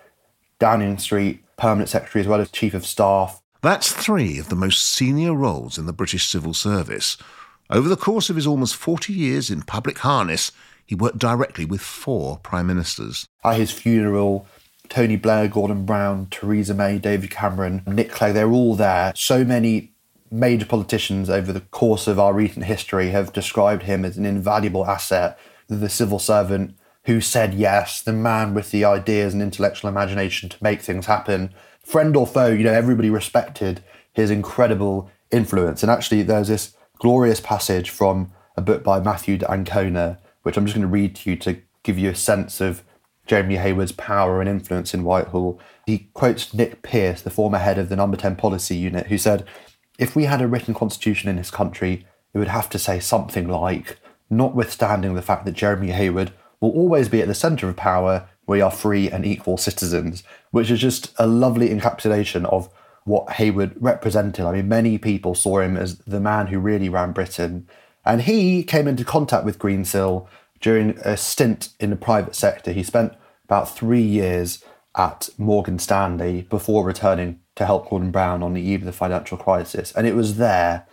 Downing 0.60 0.98
Street 1.00 1.44
permanent 1.58 1.90
secretary 1.90 2.22
as 2.22 2.28
well 2.28 2.42
as 2.42 2.50
chief 2.50 2.74
of 2.74 2.86
staff. 2.86 3.42
That's 3.62 3.92
three 3.92 4.40
of 4.40 4.50
the 4.50 4.56
most 4.56 4.84
senior 4.84 5.36
roles 5.36 5.78
in 5.78 5.86
the 5.86 5.94
British 5.94 6.28
civil 6.28 6.54
service. 6.54 7.18
Over 7.70 7.88
the 7.88 7.96
course 7.96 8.30
of 8.30 8.36
his 8.36 8.48
almost 8.48 8.76
40 8.76 9.14
years 9.14 9.52
in 9.52 9.62
public 9.62 10.00
harness, 10.00 10.52
he 10.92 10.96
worked 10.96 11.20
directly 11.20 11.64
with 11.64 11.80
four 11.80 12.38
prime 12.40 12.68
ministers. 12.68 13.26
At 13.46 13.56
his 13.56 13.72
funeral, 13.72 14.46
Tony 14.90 15.16
Blair, 15.16 15.48
Gordon 15.48 15.86
Brown, 15.86 16.28
Theresa 16.30 16.74
May, 16.74 16.98
David 16.98 17.32
Cameron, 17.32 17.82
Nick 17.88 18.12
Clegg, 18.12 18.34
they're 18.34 18.52
all 18.52 18.76
there. 18.76 19.14
So 19.16 19.46
many 19.46 19.94
major 20.30 20.66
politicians 20.66 21.30
over 21.30 21.54
the 21.54 21.62
course 21.62 22.08
of 22.08 22.20
our 22.20 22.34
recent 22.34 22.66
history 22.66 23.12
have 23.12 23.32
described 23.32 23.84
him 23.84 24.04
as 24.04 24.18
an 24.18 24.26
invaluable 24.26 24.86
asset, 24.86 25.40
the 25.70 25.88
civil 25.88 26.20
servant 26.20 26.76
who 27.06 27.22
said 27.22 27.54
yes, 27.54 28.02
the 28.02 28.12
man 28.12 28.54
with 28.54 28.72
the 28.72 28.84
ideas 28.84 29.34
and 29.34 29.42
intellectual 29.42 29.90
imagination 29.90 30.50
to 30.50 30.58
make 30.62 30.82
things 30.82 31.06
happen. 31.06 31.54
Friend 31.86 32.18
or 32.18 32.28
foe, 32.28 32.48
you 32.48 32.66
know, 32.66 32.74
everybody 32.74 33.10
respected 33.10 33.82
his 34.12 34.30
incredible 34.30 35.10
influence. 35.32 35.84
And 35.84 35.90
actually, 35.90 36.24
there's 36.24 36.50
this 36.50 36.76
glorious 37.00 37.40
passage 37.40 37.90
from 37.90 38.34
a 38.58 38.62
book 38.62 38.84
by 38.84 39.00
Matthew 39.00 39.38
d'Ancona, 39.38 40.20
which 40.44 40.58
I'm 40.58 40.66
just 40.66 40.76
going 40.76 40.88
to 40.88 40.92
read 40.92 41.16
to 41.18 41.30
you 41.30 41.36
to 41.38 41.58
give 41.84 41.98
you 41.98 42.10
a 42.10 42.16
sense 42.16 42.62
of 42.62 42.84
Jeremy 43.26 43.58
Heywood's 43.58 43.92
power 43.92 44.40
and 44.40 44.50
influence 44.50 44.94
in 44.94 45.04
Whitehall. 45.04 45.60
He 45.86 46.10
quotes 46.14 46.54
Nick 46.54 46.82
Pearce, 46.82 47.22
the 47.22 47.30
former 47.30 47.60
head 47.60 47.78
of 47.78 47.90
the 47.90 47.96
Number 47.96 48.18
10 48.18 48.36
Policy 48.36 48.76
Unit, 48.76 49.08
who 49.08 49.18
said, 49.18 49.46
If 49.98 50.16
we 50.16 50.26
had 50.26 50.42
a 50.42 50.48
written 50.48 50.74
constitution 50.74 51.30
in 51.30 51.36
this 51.36 51.52
country, 51.52 52.06
it 52.34 52.38
would 52.38 52.48
have 52.48 52.70
to 52.72 52.80
say 52.80 53.00
something 53.00 53.48
like, 53.48 53.98
notwithstanding 54.30 55.14
the 55.14 55.22
fact 55.22 55.46
that 55.46 55.54
Jeremy 55.54 55.92
Heywood 55.92 56.32
will 56.60 56.72
always 56.72 57.10
be 57.10 57.22
at 57.22 57.28
the 57.28 57.36
centre 57.36 57.68
of 57.68 57.76
power, 57.76 58.28
we 58.48 58.62
are 58.62 58.72
free 58.72 59.10
and 59.10 59.26
equal 59.26 59.58
citizens, 59.58 60.24
which 60.52 60.72
is 60.72 60.80
just 60.80 61.14
a 61.18 61.28
lovely 61.28 61.70
encapsulation 61.70 62.46
of 62.46 62.70
what 63.04 63.32
Heywood 63.32 63.76
represented. 63.80 64.46
I 64.46 64.54
mean, 64.54 64.68
many 64.68 64.98
people 64.98 65.36
saw 65.36 65.60
him 65.60 65.76
as 65.76 65.98
the 66.00 66.20
man 66.20 66.48
who 66.48 66.60
really 66.60 66.90
ran 66.90 67.14
Britain. 67.14 67.68
And 68.06 68.22
he 68.24 68.64
came 68.64 68.88
into 68.88 69.06
contact 69.06 69.46
with 69.46 69.60
Greensill 69.60 70.28
during 70.60 70.98
a 71.00 71.18
stint 71.18 71.70
in 71.80 71.90
the 71.90 71.96
private 71.96 72.36
sector. 72.36 72.72
He 72.72 72.84
spent 72.84 73.14
about 73.46 73.76
three 73.76 74.02
years 74.02 74.64
at 74.96 75.30
Morgan 75.38 75.80
Stanley 75.80 76.44
before 76.44 76.84
returning 76.86 77.40
to 77.56 77.66
help 77.66 77.90
Gordon 77.90 78.12
Brown 78.12 78.44
on 78.44 78.54
the 78.54 78.62
eve 78.62 78.82
of 78.82 78.86
the 78.86 78.92
financial 78.92 79.38
crisis. 79.38 79.92
And 79.94 80.08
it 80.08 80.16
was 80.16 80.38
there 80.38 80.86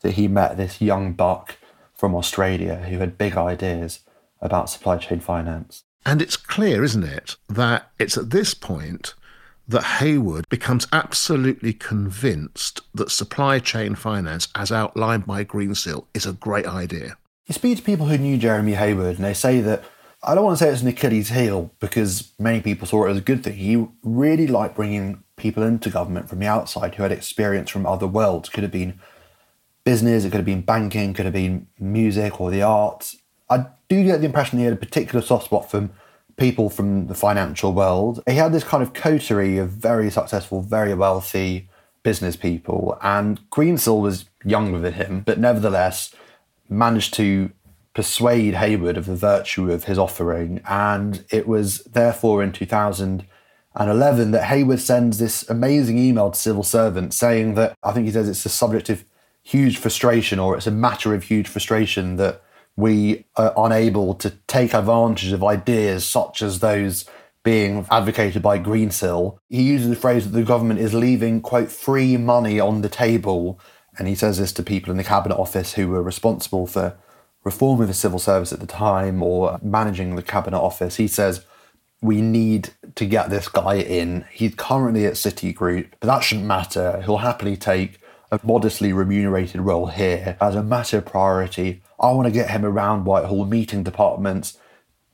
that 0.00 0.14
he 0.14 0.28
met 0.28 0.56
this 0.56 0.80
young 0.80 1.12
buck 1.12 1.56
from 1.94 2.14
Australia 2.14 2.76
who 2.88 2.98
had 2.98 3.18
big 3.18 3.36
ideas 3.36 4.00
about 4.40 4.70
supply 4.70 4.98
chain 4.98 5.20
finance. 5.20 5.84
And 6.04 6.22
it's 6.22 6.36
clear, 6.36 6.84
isn't 6.84 7.04
it, 7.04 7.36
that 7.48 7.90
it's 7.98 8.16
at 8.16 8.30
this 8.30 8.54
point 8.54 9.14
that 9.68 10.00
Heywood 10.00 10.48
becomes 10.48 10.86
absolutely 10.92 11.72
convinced 11.72 12.80
that 12.94 13.10
supply 13.10 13.58
chain 13.58 13.94
finance, 13.94 14.48
as 14.54 14.70
outlined 14.70 15.26
by 15.26 15.44
Greensill, 15.44 16.06
is 16.14 16.26
a 16.26 16.32
great 16.32 16.66
idea. 16.66 17.16
You 17.46 17.54
speak 17.54 17.76
to 17.78 17.82
people 17.82 18.06
who 18.06 18.18
knew 18.18 18.38
Jeremy 18.38 18.74
Heywood, 18.74 19.16
and 19.16 19.24
they 19.24 19.34
say 19.34 19.60
that 19.60 19.84
I 20.22 20.34
don't 20.34 20.44
want 20.44 20.58
to 20.58 20.64
say 20.64 20.70
it's 20.70 20.82
an 20.82 20.88
Achilles 20.88 21.28
heel 21.28 21.70
because 21.78 22.32
many 22.38 22.60
people 22.60 22.86
saw 22.86 23.06
it 23.06 23.10
as 23.10 23.18
a 23.18 23.22
good 23.22 23.44
thing. 23.44 23.54
He 23.54 23.86
really 24.02 24.46
liked 24.46 24.74
bringing 24.74 25.22
people 25.36 25.62
into 25.62 25.90
government 25.90 26.28
from 26.28 26.40
the 26.40 26.46
outside 26.46 26.94
who 26.94 27.02
had 27.02 27.12
experience 27.12 27.70
from 27.70 27.86
other 27.86 28.06
worlds. 28.06 28.48
Could 28.48 28.64
have 28.64 28.72
been 28.72 28.98
business, 29.84 30.24
it 30.24 30.30
could 30.30 30.38
have 30.38 30.44
been 30.44 30.62
banking, 30.62 31.14
could 31.14 31.26
have 31.26 31.34
been 31.34 31.68
music 31.78 32.40
or 32.40 32.50
the 32.50 32.62
arts. 32.62 33.16
I 33.48 33.66
do 33.88 34.02
get 34.02 34.20
the 34.20 34.26
impression 34.26 34.58
he 34.58 34.64
had 34.64 34.74
a 34.74 34.76
particular 34.76 35.24
soft 35.24 35.44
spot 35.44 35.70
for 35.70 35.88
people 36.36 36.68
from 36.68 37.06
the 37.06 37.14
financial 37.14 37.72
world. 37.72 38.22
He 38.26 38.34
had 38.34 38.52
this 38.52 38.64
kind 38.64 38.82
of 38.82 38.92
coterie 38.92 39.58
of 39.58 39.70
very 39.70 40.10
successful, 40.10 40.60
very 40.60 40.94
wealthy 40.94 41.68
business 42.02 42.36
people, 42.36 42.98
and 43.02 43.40
Greensill 43.50 44.00
was 44.00 44.26
younger 44.44 44.78
than 44.78 44.92
him, 44.94 45.20
but 45.20 45.38
nevertheless 45.38 46.14
managed 46.68 47.14
to 47.14 47.50
persuade 47.94 48.54
Heywood 48.54 48.98
of 48.98 49.06
the 49.06 49.16
virtue 49.16 49.72
of 49.72 49.84
his 49.84 49.98
offering. 49.98 50.60
And 50.68 51.24
it 51.30 51.48
was 51.48 51.78
therefore 51.84 52.42
in 52.42 52.52
2011 52.52 54.30
that 54.32 54.44
Heywood 54.44 54.80
sends 54.80 55.18
this 55.18 55.48
amazing 55.48 55.98
email 55.98 56.30
to 56.30 56.38
civil 56.38 56.62
servants 56.62 57.16
saying 57.16 57.54
that 57.54 57.74
I 57.82 57.92
think 57.92 58.04
he 58.04 58.12
says 58.12 58.28
it's 58.28 58.44
a 58.44 58.50
subject 58.50 58.90
of 58.90 59.04
huge 59.42 59.78
frustration 59.78 60.38
or 60.38 60.56
it's 60.56 60.66
a 60.66 60.70
matter 60.70 61.14
of 61.14 61.22
huge 61.22 61.48
frustration 61.48 62.16
that 62.16 62.42
we 62.76 63.24
are 63.36 63.54
unable 63.56 64.14
to 64.14 64.30
take 64.46 64.74
advantage 64.74 65.32
of 65.32 65.42
ideas 65.42 66.06
such 66.06 66.42
as 66.42 66.58
those 66.58 67.06
being 67.42 67.86
advocated 67.90 68.42
by 68.42 68.58
Greensill. 68.58 69.38
He 69.48 69.62
uses 69.62 69.88
the 69.88 69.96
phrase 69.96 70.24
that 70.24 70.36
the 70.36 70.44
government 70.44 70.80
is 70.80 70.92
leaving, 70.92 71.40
quote, 71.40 71.70
free 71.70 72.16
money 72.16 72.58
on 72.60 72.82
the 72.82 72.88
table. 72.88 73.60
And 73.98 74.08
he 74.08 74.14
says 74.14 74.38
this 74.38 74.52
to 74.54 74.62
people 74.62 74.90
in 74.90 74.96
the 74.96 75.04
Cabinet 75.04 75.36
Office 75.36 75.74
who 75.74 75.88
were 75.88 76.02
responsible 76.02 76.66
for 76.66 76.98
reforming 77.44 77.86
the 77.86 77.94
civil 77.94 78.18
service 78.18 78.52
at 78.52 78.58
the 78.58 78.66
time 78.66 79.22
or 79.22 79.58
managing 79.62 80.16
the 80.16 80.22
Cabinet 80.22 80.58
Office. 80.58 80.96
He 80.96 81.06
says, 81.06 81.46
we 82.02 82.20
need 82.20 82.70
to 82.96 83.06
get 83.06 83.30
this 83.30 83.48
guy 83.48 83.76
in. 83.76 84.26
He's 84.32 84.54
currently 84.56 85.06
at 85.06 85.14
Citigroup, 85.14 85.92
but 86.00 86.08
that 86.08 86.24
shouldn't 86.24 86.46
matter. 86.46 87.00
He'll 87.02 87.18
happily 87.18 87.56
take 87.56 88.00
a 88.32 88.40
modestly 88.42 88.92
remunerated 88.92 89.60
role 89.60 89.86
here 89.86 90.36
as 90.40 90.56
a 90.56 90.62
matter 90.62 90.98
of 90.98 91.06
priority. 91.06 91.82
I 91.98 92.10
want 92.12 92.26
to 92.26 92.32
get 92.32 92.50
him 92.50 92.64
around 92.64 93.04
Whitehall, 93.04 93.46
meeting 93.46 93.82
departments, 93.82 94.58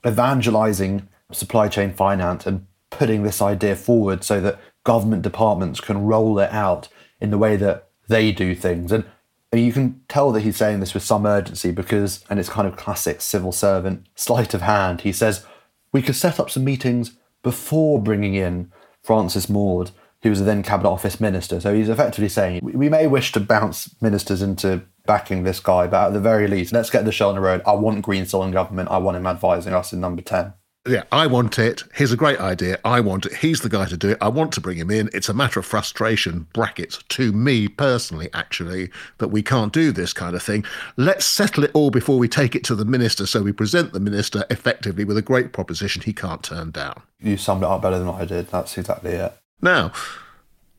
evangelizing 0.07 1.09
supply 1.31 1.69
chain 1.69 1.93
finance, 1.93 2.47
and 2.47 2.67
putting 2.91 3.23
this 3.23 3.41
idea 3.41 3.75
forward 3.77 4.23
so 4.25 4.41
that 4.41 4.59
government 4.85 5.23
departments 5.23 5.81
can 5.81 6.05
roll 6.05 6.39
it 6.39 6.51
out 6.51 6.89
in 7.21 7.31
the 7.31 7.39
way 7.39 7.57
that 7.57 7.89
they 8.09 8.33
do 8.33 8.55
things. 8.55 8.93
And 8.93 9.05
you 9.53 9.73
can 9.73 10.01
tell 10.09 10.33
that 10.33 10.41
he's 10.41 10.57
saying 10.57 10.81
this 10.81 10.95
with 10.95 11.03
some 11.03 11.27
urgency 11.27 11.71
because, 11.71 12.25
and 12.29 12.41
it's 12.41 12.49
kind 12.49 12.67
of 12.67 12.77
classic 12.77 13.21
civil 13.21 13.53
servant 13.53 14.07
sleight 14.15 14.55
of 14.55 14.63
hand. 14.63 15.03
He 15.03 15.13
says, 15.13 15.45
We 15.93 16.03
could 16.03 16.17
set 16.17 16.41
up 16.41 16.51
some 16.51 16.65
meetings 16.65 17.17
before 17.43 18.01
bringing 18.01 18.35
in 18.35 18.73
Francis 19.03 19.49
Maude, 19.49 19.91
who 20.23 20.31
was 20.31 20.45
then 20.45 20.63
Cabinet 20.63 20.89
Office 20.89 21.21
minister. 21.21 21.61
So 21.61 21.75
he's 21.75 21.89
effectively 21.89 22.29
saying, 22.29 22.61
We 22.63 22.89
may 22.89 23.07
wish 23.07 23.33
to 23.33 23.41
bounce 23.41 23.95
ministers 24.01 24.43
into 24.43 24.83
backing 25.07 25.43
this 25.43 25.61
guy, 25.61 25.87
but 25.87 26.09
at 26.09 26.13
the 26.13 26.21
very 26.21 26.47
least, 26.47 26.73
let's 26.73 26.91
get 26.91 27.05
the 27.05 27.13
show 27.13 27.29
on 27.29 27.35
the 27.35 27.41
road. 27.41 27.63
I 27.67 27.73
want 27.73 28.05
Greensill 28.05 28.45
in 28.45 28.53
government. 28.53 28.91
I 28.91 28.99
want 28.99 29.17
him 29.17 29.27
advising 29.27 29.75
us 29.75 29.93
in 29.93 30.01
number 30.01 30.23
10 30.23 30.55
yeah, 30.87 31.05
I 31.13 31.29
want 31.29 31.61
it. 31.61 31.85
Here's 31.95 32.11
a 32.11 32.17
great 32.17 32.41
idea. 32.41 32.79
I 32.85 32.99
want 32.99 33.25
it. 33.25 33.37
He's 33.37 33.61
the 33.61 33.69
guy 33.69 33.85
to 33.87 33.97
do 33.97 34.11
it. 34.11 34.19
I 34.21 34.29
want 34.29 34.53
to 34.55 34.61
bring 34.61 34.79
him 34.79 34.91
in. 34.91 35.11
It's 35.13 35.29
a 35.29 35.35
matter 35.35 35.61
of 35.61 35.67
frustration, 35.67 36.49
brackets, 36.53 36.99
to 37.11 37.33
me 37.33 37.69
personally, 37.69 38.29
actually, 38.35 38.91
that 39.19 39.29
we 39.29 39.43
can't 39.43 39.73
do 39.73 39.93
this 39.93 40.13
kind 40.13 40.35
of 40.35 40.43
thing. 40.43 40.65
Let's 40.97 41.25
settle 41.25 41.63
it 41.63 41.71
all 41.73 41.93
before 41.93 42.19
we 42.19 42.29
take 42.29 42.57
it 42.57 42.65
to 42.65 42.75
the 42.75 42.85
minister 42.85 43.27
so 43.27 43.43
we 43.43 43.53
present 43.53 43.93
the 43.93 44.01
minister 44.01 44.45
effectively 44.51 45.05
with 45.05 45.17
a 45.17 45.23
great 45.23 45.53
proposition 45.53 46.03
he 46.03 46.13
can't 46.13 46.43
turn 46.43 46.73
down. 46.73 47.01
You 47.21 47.37
summed 47.37 47.63
it 47.63 47.69
up 47.69 47.83
better 47.83 48.01
than 48.01 48.09
I 48.09 48.25
did. 48.25 48.49
That's 48.49 48.77
exactly 48.77 49.13
it. 49.13 49.33
Now, 49.61 49.93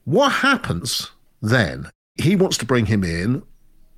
what 0.03 0.30
happens 0.30 1.12
then? 1.42 1.89
He 2.15 2.36
wants 2.36 2.58
to 2.58 2.65
bring 2.65 2.88
him 2.88 3.06
in. 3.06 3.44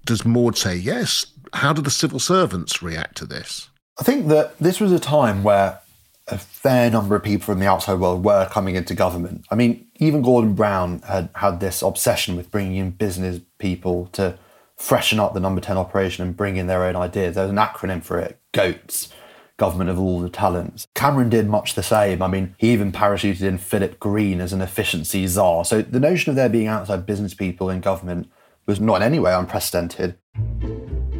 Does 0.05 0.23
Maude 0.23 0.57
say 0.57 0.75
yes? 0.75 1.25
How 1.53 1.73
do 1.73 1.81
the 1.81 1.91
civil 1.91 2.19
servants 2.19 2.81
react 2.81 3.17
to 3.17 3.25
this? 3.25 3.69
I 3.99 4.03
think 4.03 4.27
that 4.27 4.57
this 4.59 4.79
was 4.79 4.91
a 4.91 4.99
time 4.99 5.43
where 5.43 5.79
a 6.27 6.37
fair 6.37 6.89
number 6.89 7.15
of 7.15 7.23
people 7.23 7.45
from 7.45 7.59
the 7.59 7.67
outside 7.67 7.99
world 7.99 8.23
were 8.23 8.47
coming 8.51 8.75
into 8.75 8.93
government. 8.93 9.45
I 9.51 9.55
mean, 9.55 9.87
even 9.95 10.21
Gordon 10.21 10.53
Brown 10.53 11.01
had 11.01 11.29
had 11.35 11.59
this 11.59 11.81
obsession 11.81 12.35
with 12.35 12.51
bringing 12.51 12.77
in 12.77 12.91
business 12.91 13.41
people 13.57 14.07
to 14.13 14.37
freshen 14.75 15.19
up 15.19 15.33
the 15.33 15.39
number 15.39 15.61
10 15.61 15.77
operation 15.77 16.25
and 16.25 16.35
bring 16.35 16.57
in 16.57 16.67
their 16.67 16.83
own 16.83 16.95
ideas. 16.95 17.35
There's 17.35 17.49
an 17.49 17.55
acronym 17.57 18.03
for 18.03 18.19
it, 18.19 18.39
GOATS, 18.51 19.09
Government 19.57 19.89
of 19.89 19.99
All 19.99 20.19
the 20.19 20.29
Talents. 20.29 20.87
Cameron 20.95 21.29
did 21.29 21.47
much 21.47 21.75
the 21.75 21.83
same. 21.83 22.21
I 22.21 22.27
mean, 22.27 22.55
he 22.57 22.71
even 22.71 22.91
parachuted 22.91 23.41
in 23.41 23.57
Philip 23.57 23.99
Green 23.99 24.41
as 24.41 24.51
an 24.51 24.61
efficiency 24.61 25.27
czar. 25.27 25.63
So 25.63 25.81
the 25.81 25.99
notion 25.99 26.31
of 26.31 26.35
there 26.35 26.49
being 26.49 26.67
outside 26.67 27.05
business 27.05 27.33
people 27.33 27.69
in 27.69 27.79
government 27.81 28.29
was 28.65 28.79
not 28.79 28.97
in 28.97 29.03
any 29.03 29.19
way 29.19 29.33
unprecedented. 29.33 30.15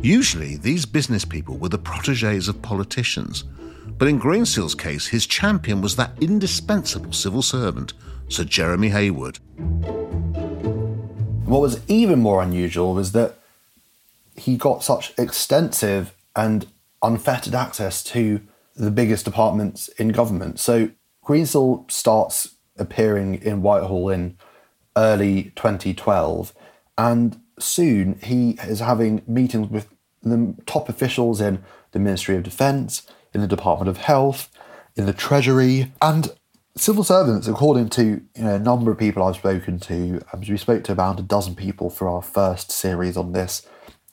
Usually, 0.02 0.58
these 0.58 0.86
business 0.86 1.26
people 1.26 1.58
were 1.58 1.70
the 1.70 1.78
proteges 1.78 2.48
of 2.48 2.62
politicians 2.62 3.44
but 3.98 4.08
in 4.08 4.20
Greensill's 4.20 4.76
case, 4.76 5.08
his 5.08 5.26
champion 5.26 5.82
was 5.82 5.96
that 5.96 6.12
indispensable 6.20 7.14
civil 7.14 7.42
servant, 7.42 7.94
Sir 8.28 8.44
Jeremy 8.44 8.90
Heywood. 8.90 9.40
What 11.46 11.62
was 11.62 11.80
even 11.88 12.20
more 12.20 12.42
unusual 12.42 12.94
was 12.94 13.14
that 13.14 13.36
he 14.36 14.58
got 14.58 14.84
such 14.84 15.14
extensive 15.18 16.14
and 16.36 16.68
unfettered 17.02 17.56
access 17.56 18.04
to 18.04 18.42
the 18.76 18.92
biggest 18.92 19.24
departments 19.24 19.88
in 20.00 20.10
government. 20.10 20.60
So 20.60 20.90
Greensill 21.24 21.90
starts 21.90 22.56
appearing 22.78 23.36
in 23.36 23.62
Whitehall 23.62 24.10
in 24.10 24.38
early 24.98 25.54
2012, 25.56 26.54
and 26.98 27.40
soon 27.60 28.20
he 28.22 28.52
is 28.64 28.80
having 28.80 29.22
meetings 29.28 29.70
with 29.70 29.88
the 30.24 30.56
top 30.66 30.90
officials 30.90 31.40
in 31.40 31.64
the 31.92 32.00
Ministry 32.00 32.36
of 32.36 32.44
Defence, 32.44 33.04
in 33.34 33.42
the 33.42 33.48
Department 33.48 33.90
of 33.90 33.98
Health, 33.98 34.50
in 34.96 35.06
the 35.06 35.14
Treasury, 35.14 35.92
and 36.02 36.32
civil 36.76 37.04
servants, 37.04 37.48
according 37.48 37.90
to 37.90 38.04
you 38.36 38.44
know, 38.44 38.56
a 38.56 38.60
number 38.60 38.92
of 38.92 38.98
people 38.98 39.24
I've 39.24 39.36
spoken 39.36 39.80
to, 39.82 40.22
um, 40.34 40.42
we 40.42 40.58
spoke 40.58 40.84
to 40.86 40.92
about 40.92 41.20
a 41.20 41.24
dozen 41.24 41.56
people 41.56 41.90
for 41.90 42.08
our 42.08 42.22
first 42.22 42.72
series 42.72 43.16
on 43.16 43.32
this, 43.32 43.66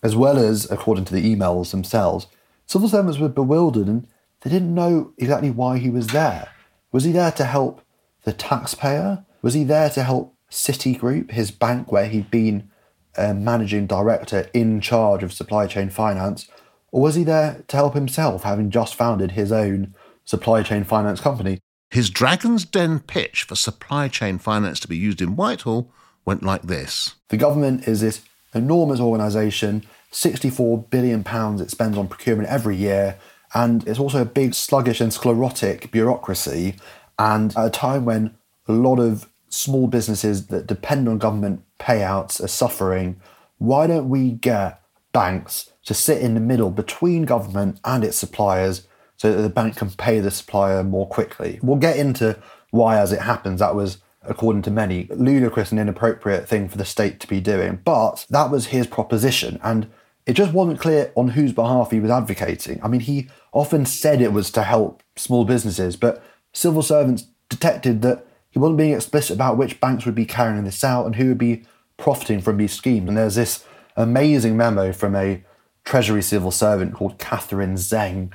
as 0.03 0.15
well 0.15 0.39
as 0.39 0.71
according 0.71 1.05
to 1.07 1.15
the 1.15 1.35
emails 1.35 1.71
themselves, 1.71 2.27
civil 2.67 2.89
servants 2.89 3.19
were 3.19 3.29
bewildered 3.29 3.87
and 3.87 4.07
they 4.41 4.51
didn't 4.51 4.75
know 4.75 5.13
exactly 5.19 5.51
why 5.51 5.79
he 5.79 5.91
was 5.91 6.09
there. 6.09 6.49
Was 6.91 7.05
he 7.05 7.13
there 7.13 7.33
to 7.33 7.45
help 7.45 7.83
the 8.25 8.33
taxpayer? 8.33 9.25
Was 9.41 9.55
he 9.55 9.65
there 9.65 9.91
to 9.91 10.03
help 10.03 10.35
Citigroup, 10.51 11.31
his 11.31 11.51
bank 11.51 11.91
where 11.91 12.07
he'd 12.07 12.31
been 12.31 12.69
a 13.17 13.35
managing 13.35 13.87
director 13.87 14.49
in 14.53 14.81
charge 14.81 15.23
of 15.23 15.33
supply 15.33 15.67
chain 15.67 15.91
finance? 15.91 16.49
Or 16.91 17.03
was 17.03 17.15
he 17.15 17.25
there 17.25 17.65
to 17.69 17.77
help 17.77 17.95
himself, 17.95 18.43
having 18.43 18.71
just 18.71 18.95
founded 18.95 19.33
his 19.33 19.51
own 19.51 19.95
supply 20.25 20.63
chain 20.63 20.85
finance 20.85 21.21
company? 21.21 21.59
His 21.91 22.11
Dragon's 22.11 22.65
Den 22.65 23.01
pitch 23.01 23.43
for 23.43 23.55
supply 23.55 24.09
chain 24.09 24.39
finance 24.39 24.81
to 24.81 24.89
be 24.89 24.97
used 24.97 25.21
in 25.21 25.37
Whitehall 25.37 25.91
went 26.25 26.43
like 26.43 26.63
this 26.63 27.17
The 27.29 27.37
government 27.37 27.87
is 27.87 28.01
this 28.01 28.23
enormous 28.55 29.01
organisation, 29.01 29.85
£64 30.13 30.91
billion 30.91 31.25
it 31.61 31.71
spends 31.71 31.97
on 31.97 32.09
procurement 32.09 32.49
every 32.49 32.77
year, 32.77 33.19
and 33.55 33.87
it's 33.87 33.99
also 33.99 34.23
a 34.23 34.27
big, 34.27 34.55
sluggish, 34.55 35.01
and 35.01 35.13
sclerotic 35.13 35.91
bureaucracy. 35.91 36.77
And 37.19 37.57
at 37.57 37.67
a 37.67 37.71
time 37.71 38.05
when 38.05 38.35
a 38.67 38.73
lot 38.73 38.99
of 38.99 39.29
small 39.53 39.87
businesses 39.87 40.47
that 40.47 40.67
depend 40.67 41.09
on 41.09 41.19
government 41.19 41.63
payouts 41.79 42.43
are 42.43 42.49
suffering, 42.49 43.21
why 43.59 43.87
don't 43.87 44.09
we 44.09 44.31
get 44.31 44.81
banks 45.13 45.71
to 45.85 45.95
sit 45.95 46.23
in 46.23 46.35
the 46.35 46.41
middle 46.41 46.71
between 46.71 47.25
government 47.25 47.79
and 47.85 48.03
its 48.03 48.17
suppliers 48.17 48.87
so 49.17 49.33
that 49.33 49.43
the 49.43 49.49
bank 49.49 49.77
can 49.77 49.91
pay 49.91 50.21
the 50.21 50.31
supplier 50.31 50.83
more 50.83 51.07
quickly? 51.07 51.61
We'll 51.63 51.77
get 51.77 51.99
into 51.99 52.39
why, 52.71 52.99
as 52.99 53.13
it 53.13 53.21
happens, 53.21 53.61
that 53.61 53.75
was, 53.75 53.99
according 54.23 54.63
to 54.63 54.71
many, 54.71 55.07
ludicrous 55.11 55.71
and 55.71 55.79
inappropriate 55.79 56.49
thing 56.49 56.69
for 56.69 56.79
the 56.79 56.85
state 56.87 57.21
to 57.21 57.27
be 57.27 57.41
doing. 57.41 57.81
But 57.85 58.27
that 58.31 58.51
was 58.51 58.69
his 58.69 58.87
proposition. 58.87 59.61
And 59.63 59.91
it 60.25 60.33
just 60.33 60.55
wasn't 60.55 60.81
clear 60.81 61.13
on 61.15 61.29
whose 61.29 61.53
behalf 61.53 61.91
he 61.91 62.01
was 62.01 62.11
advocating. 62.11 62.81
I 62.83 62.89
mean, 62.89 63.01
he 63.01 63.29
often 63.53 63.85
said 63.85 64.23
it 64.23 64.33
was 64.33 64.51
to 64.53 64.63
help 64.63 65.03
small 65.15 65.45
businesses, 65.45 65.97
but 65.97 66.25
civil 66.55 66.83
servants 66.83 67.27
detected 67.51 68.01
that 68.03 68.27
he 68.53 68.59
wasn't 68.59 68.79
being 68.79 68.95
explicit 68.95 69.35
about 69.35 69.57
which 69.57 69.81
banks 69.81 70.07
would 70.07 70.15
be 70.15 70.27
carrying 70.27 70.65
this 70.65 70.85
out 70.85 71.07
and 71.07 71.17
who 71.17 71.29
would 71.29 71.39
be 71.39 71.65
profiting 71.97 72.41
from 72.41 72.59
these 72.59 72.73
schemes. 72.73 73.09
And 73.09 73.17
there's 73.17 73.35
this 73.35 73.65
amazing 73.97 74.57
memo 74.57 74.93
from 74.93 75.17
a 75.17 75.43
Treasury 75.85 76.23
civil 76.23 76.51
servant 76.51 76.95
called 76.95 77.19
Catherine 77.19 77.75
Zeng, 77.75 78.33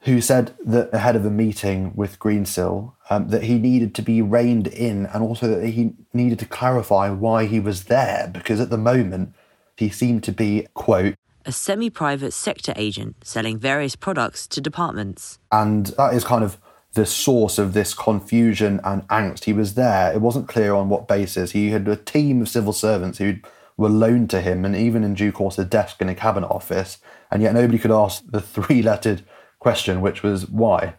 who 0.00 0.20
said 0.20 0.54
that 0.64 0.92
ahead 0.92 1.16
of 1.16 1.24
a 1.24 1.30
meeting 1.30 1.92
with 1.94 2.18
Greensill, 2.18 2.94
um, 3.10 3.28
that 3.28 3.44
he 3.44 3.58
needed 3.58 3.94
to 3.96 4.02
be 4.02 4.22
reined 4.22 4.66
in 4.66 5.06
and 5.06 5.22
also 5.22 5.46
that 5.48 5.66
he 5.68 5.92
needed 6.12 6.38
to 6.38 6.46
clarify 6.46 7.10
why 7.10 7.44
he 7.44 7.60
was 7.60 7.84
there 7.84 8.30
because 8.32 8.60
at 8.60 8.70
the 8.70 8.78
moment 8.78 9.34
he 9.76 9.90
seemed 9.90 10.24
to 10.24 10.32
be, 10.32 10.66
quote, 10.74 11.14
a 11.44 11.52
semi 11.52 11.88
private 11.88 12.32
sector 12.32 12.74
agent 12.76 13.16
selling 13.24 13.58
various 13.58 13.96
products 13.96 14.46
to 14.48 14.60
departments. 14.60 15.38
And 15.50 15.86
that 15.98 16.12
is 16.12 16.22
kind 16.22 16.44
of 16.44 16.58
the 16.98 17.06
source 17.06 17.58
of 17.58 17.74
this 17.74 17.94
confusion 17.94 18.80
and 18.82 19.06
angst. 19.06 19.44
He 19.44 19.52
was 19.52 19.74
there. 19.74 20.12
It 20.12 20.20
wasn't 20.20 20.48
clear 20.48 20.74
on 20.74 20.88
what 20.88 21.06
basis. 21.06 21.52
He 21.52 21.70
had 21.70 21.86
a 21.86 21.94
team 21.94 22.42
of 22.42 22.48
civil 22.48 22.72
servants 22.72 23.18
who 23.18 23.36
were 23.76 23.88
loaned 23.88 24.30
to 24.30 24.40
him, 24.40 24.64
and 24.64 24.74
even 24.74 25.04
in 25.04 25.14
due 25.14 25.30
course, 25.30 25.58
a 25.58 25.64
desk 25.64 26.00
in 26.00 26.08
a 26.08 26.14
cabinet 26.16 26.48
office. 26.48 26.98
And 27.30 27.40
yet 27.40 27.54
nobody 27.54 27.78
could 27.78 27.92
ask 27.92 28.24
the 28.26 28.40
three 28.40 28.82
lettered 28.82 29.22
question, 29.60 30.00
which 30.00 30.24
was 30.24 30.48
why. 30.48 30.94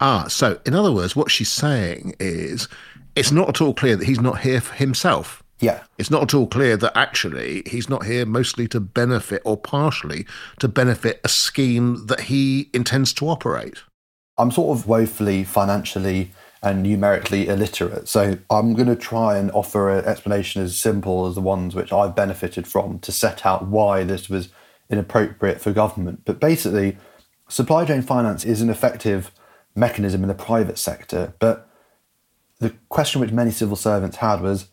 Ah, 0.00 0.24
so 0.28 0.58
in 0.64 0.74
other 0.74 0.90
words, 0.90 1.14
what 1.14 1.30
she's 1.30 1.52
saying 1.52 2.14
is 2.18 2.66
it's 3.14 3.30
not 3.30 3.50
at 3.50 3.60
all 3.60 3.74
clear 3.74 3.96
that 3.96 4.06
he's 4.06 4.20
not 4.20 4.40
here 4.40 4.62
for 4.62 4.74
himself. 4.74 5.42
Yeah. 5.60 5.82
It's 5.98 6.10
not 6.10 6.22
at 6.22 6.32
all 6.32 6.46
clear 6.46 6.78
that 6.78 6.96
actually 6.96 7.64
he's 7.66 7.90
not 7.90 8.06
here 8.06 8.24
mostly 8.24 8.66
to 8.68 8.80
benefit 8.80 9.42
or 9.44 9.58
partially 9.58 10.26
to 10.60 10.68
benefit 10.68 11.20
a 11.22 11.28
scheme 11.28 12.06
that 12.06 12.20
he 12.22 12.70
intends 12.72 13.12
to 13.14 13.28
operate. 13.28 13.82
I'm 14.36 14.50
sort 14.50 14.76
of 14.76 14.86
woefully 14.86 15.44
financially 15.44 16.30
and 16.62 16.82
numerically 16.82 17.46
illiterate. 17.46 18.08
So 18.08 18.38
I'm 18.50 18.74
going 18.74 18.88
to 18.88 18.96
try 18.96 19.36
and 19.36 19.50
offer 19.52 19.90
an 19.90 20.04
explanation 20.06 20.62
as 20.62 20.78
simple 20.78 21.26
as 21.26 21.34
the 21.34 21.42
ones 21.42 21.74
which 21.74 21.92
I've 21.92 22.16
benefited 22.16 22.66
from 22.66 22.98
to 23.00 23.12
set 23.12 23.44
out 23.44 23.66
why 23.66 24.02
this 24.02 24.30
was 24.30 24.48
inappropriate 24.88 25.60
for 25.60 25.72
government. 25.72 26.22
But 26.24 26.40
basically, 26.40 26.96
supply 27.48 27.84
chain 27.84 28.00
finance 28.00 28.44
is 28.44 28.62
an 28.62 28.70
effective 28.70 29.30
mechanism 29.74 30.22
in 30.22 30.28
the 30.28 30.34
private 30.34 30.78
sector. 30.78 31.34
But 31.38 31.68
the 32.60 32.74
question 32.88 33.20
which 33.20 33.30
many 33.30 33.50
civil 33.50 33.76
servants 33.76 34.16
had 34.16 34.40
was 34.40 34.68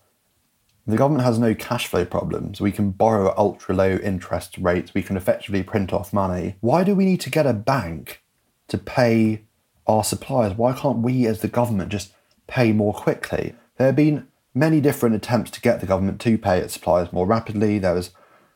the 0.88 0.98
government 0.98 1.26
has 1.26 1.38
no 1.38 1.54
cash 1.54 1.88
flow 1.88 2.06
problems. 2.06 2.62
We 2.62 2.72
can 2.72 2.92
borrow 2.92 3.30
at 3.30 3.38
ultra 3.38 3.76
low 3.76 3.98
interest 3.98 4.58
rates. 4.58 4.94
We 4.94 5.04
can 5.04 5.18
effectively 5.18 5.62
print 5.62 5.92
off 5.92 6.14
money. 6.14 6.56
Why 6.62 6.84
do 6.84 6.96
we 6.96 7.06
need 7.06 7.22
to 7.22 7.30
get 7.30 7.46
a 7.46 7.54
bank 7.54 8.24
to 8.70 8.78
pay 8.78 9.44
our 9.92 10.04
suppliers? 10.04 10.58
Why 10.58 10.74
can't 10.74 11.00
we, 11.00 11.28
as 11.28 11.42
the 11.42 11.48
government, 11.48 11.92
just 11.92 12.14
pay 12.48 12.72
more 12.72 12.94
quickly? 12.94 13.56
There 13.78 13.88
have 13.88 13.96
been 13.96 14.28
many 14.54 14.82
different 14.82 15.16
attempts 15.16 15.52
to 15.52 15.62
get 15.62 15.80
the 15.80 15.86
government 15.86 16.20
to 16.22 16.38
pay 16.38 16.60
its 16.60 16.74
suppliers 16.74 17.14
more 17.14 17.26
rapidly. 17.26 17.80
There 17.80 17.94
was 17.94 18.12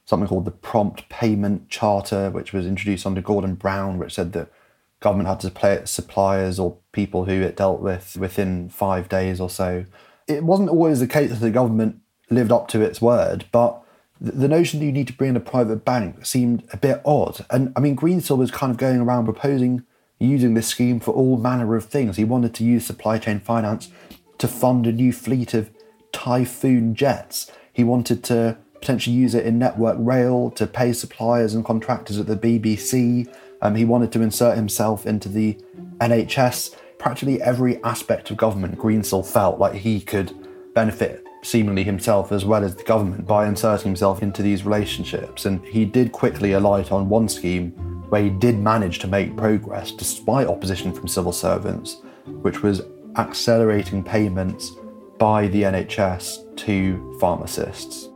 something 0.06 0.28
called 0.28 0.46
the 0.46 0.52
Prompt 0.52 1.08
Payment 1.10 1.70
Charter, 1.70 2.30
which 2.30 2.54
was 2.54 2.66
introduced 2.66 3.06
under 3.06 3.22
Gordon 3.22 3.56
Brown, 3.56 3.98
which 3.98 4.14
said 4.14 4.34
that 4.34 4.52
government 5.00 5.30
had 5.30 5.40
to 5.42 5.52
pay 5.52 5.74
its 5.74 5.92
suppliers 5.92 6.60
or 6.60 6.78
people 6.92 7.26
who 7.26 7.42
it 7.42 7.58
dealt 7.58 7.82
with 7.82 8.16
within 8.18 8.70
five 8.70 9.10
days 9.10 9.40
or 9.40 9.50
so. 9.50 9.86
It 10.28 10.44
wasn't 10.44 10.70
always 10.70 11.00
the 11.00 11.08
case 11.08 11.30
that 11.30 11.40
the 11.40 11.52
government 11.52 12.00
lived 12.30 12.52
up 12.52 12.68
to 12.70 12.82
its 12.82 13.02
word, 13.02 13.46
but 13.52 13.82
the 14.20 14.48
notion 14.48 14.80
that 14.80 14.86
you 14.86 14.92
need 14.92 15.08
to 15.08 15.14
bring 15.14 15.32
in 15.32 15.36
a 15.36 15.42
private 15.42 15.84
bank 15.84 16.26
seemed 16.26 16.64
a 16.72 16.78
bit 16.78 17.02
odd. 17.06 17.46
And 17.50 17.74
I 17.76 17.80
mean, 17.80 17.96
Greensill 17.96 18.38
was 18.38 18.52
kind 18.52 18.72
of 18.72 18.78
going 18.78 19.02
around 19.02 19.26
proposing 19.26 19.84
using 20.20 20.54
this 20.54 20.68
scheme 20.68 21.00
for 21.00 21.14
all 21.14 21.38
manner 21.38 21.76
of 21.76 21.86
things. 21.86 22.18
He 22.18 22.24
wanted 22.24 22.54
to 22.56 22.64
use 22.64 22.86
supply 22.86 23.18
chain 23.18 23.40
finance 23.40 23.90
to 24.38 24.48
fund 24.48 24.88
a 24.88 24.92
new 24.92 25.12
fleet 25.12 25.54
of 25.54 25.70
Typhoon 26.12 26.96
jets. 26.96 27.52
He 27.74 27.84
wanted 27.84 28.24
to 28.26 28.58
potentially 28.80 29.16
use 29.16 29.36
it 29.36 29.46
in 29.46 29.60
Network 29.60 29.98
Rail 30.00 30.52
to 30.52 30.68
pay 30.68 30.94
suppliers 30.94 31.54
and 31.54 31.66
contractors 31.66 32.20
at 32.20 32.28
the 32.28 32.38
BBC. 32.38 33.28
Um, 33.62 33.76
he 33.76 33.84
wanted 33.84 34.12
to 34.14 34.22
insert 34.22 34.56
himself 34.56 35.06
into 35.06 35.28
the 35.28 35.58
NHS. 35.98 36.76
Practically 36.98 37.42
every 37.42 37.84
aspect 37.84 38.32
of 38.32 38.38
government, 38.38 38.78
Greensill 38.78 39.26
felt 39.26 39.60
like 39.60 39.74
he 39.74 40.00
could 40.00 40.34
benefit 40.74 41.25
seemingly 41.46 41.84
himself 41.84 42.32
as 42.32 42.44
well 42.44 42.64
as 42.64 42.76
the 42.76 42.84
government 42.84 43.28
by 43.28 43.48
inserting 43.48 43.90
himself 43.90 44.24
into 44.24 44.42
these 44.42 44.66
relationships. 44.66 45.46
And 45.46 45.64
he 45.66 45.86
did 45.86 46.12
quickly 46.12 46.54
alight 46.54 46.92
on 46.92 47.08
one 47.08 47.30
scheme 47.30 47.72
where 48.10 48.24
he 48.24 48.30
did 48.30 48.58
manage 48.58 49.00
to 49.00 49.08
make 49.08 49.36
progress 49.38 49.92
despite 49.92 50.48
opposition 50.48 50.94
from 50.94 51.08
civil 51.08 51.32
servants, 51.32 52.02
which 52.42 52.64
was 52.64 52.82
accelerating 53.18 54.04
payments 54.04 54.72
by 55.18 55.48
the 55.48 55.64
NHS 55.64 56.56
to 56.58 57.18
pharmacists. 57.20 58.10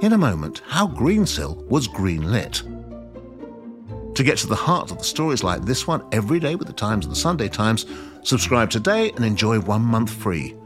In 0.00 0.12
a 0.12 0.18
moment, 0.18 0.62
how 0.66 0.86
Greensill 0.86 1.64
was 1.66 1.88
greenlit. 1.88 2.62
To 4.18 4.24
get 4.24 4.38
to 4.38 4.48
the 4.48 4.56
heart 4.56 4.90
of 4.90 4.98
the 4.98 5.04
stories 5.04 5.44
like 5.44 5.62
this 5.62 5.86
one 5.86 6.02
every 6.10 6.40
day 6.40 6.56
with 6.56 6.66
the 6.66 6.72
Times 6.72 7.06
and 7.06 7.12
the 7.12 7.20
Sunday 7.20 7.46
Times, 7.46 7.86
subscribe 8.24 8.68
today 8.68 9.12
and 9.12 9.24
enjoy 9.24 9.60
one 9.60 9.82
month 9.82 10.10
free. 10.10 10.56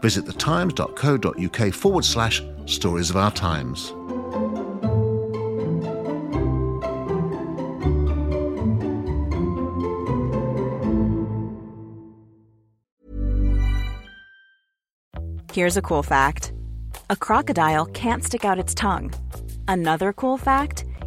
Visit 0.00 0.24
thetimes.co.uk 0.24 1.74
forward 1.74 2.06
slash 2.06 2.42
stories 2.64 3.10
of 3.10 3.16
our 3.16 3.30
times. 3.30 3.92
Here's 15.52 15.76
a 15.76 15.82
cool 15.82 16.02
fact 16.02 16.54
a 17.10 17.16
crocodile 17.16 17.84
can't 17.84 18.24
stick 18.24 18.46
out 18.46 18.58
its 18.58 18.74
tongue. 18.74 19.12
Another 19.68 20.14
cool 20.14 20.38
fact 20.38 20.86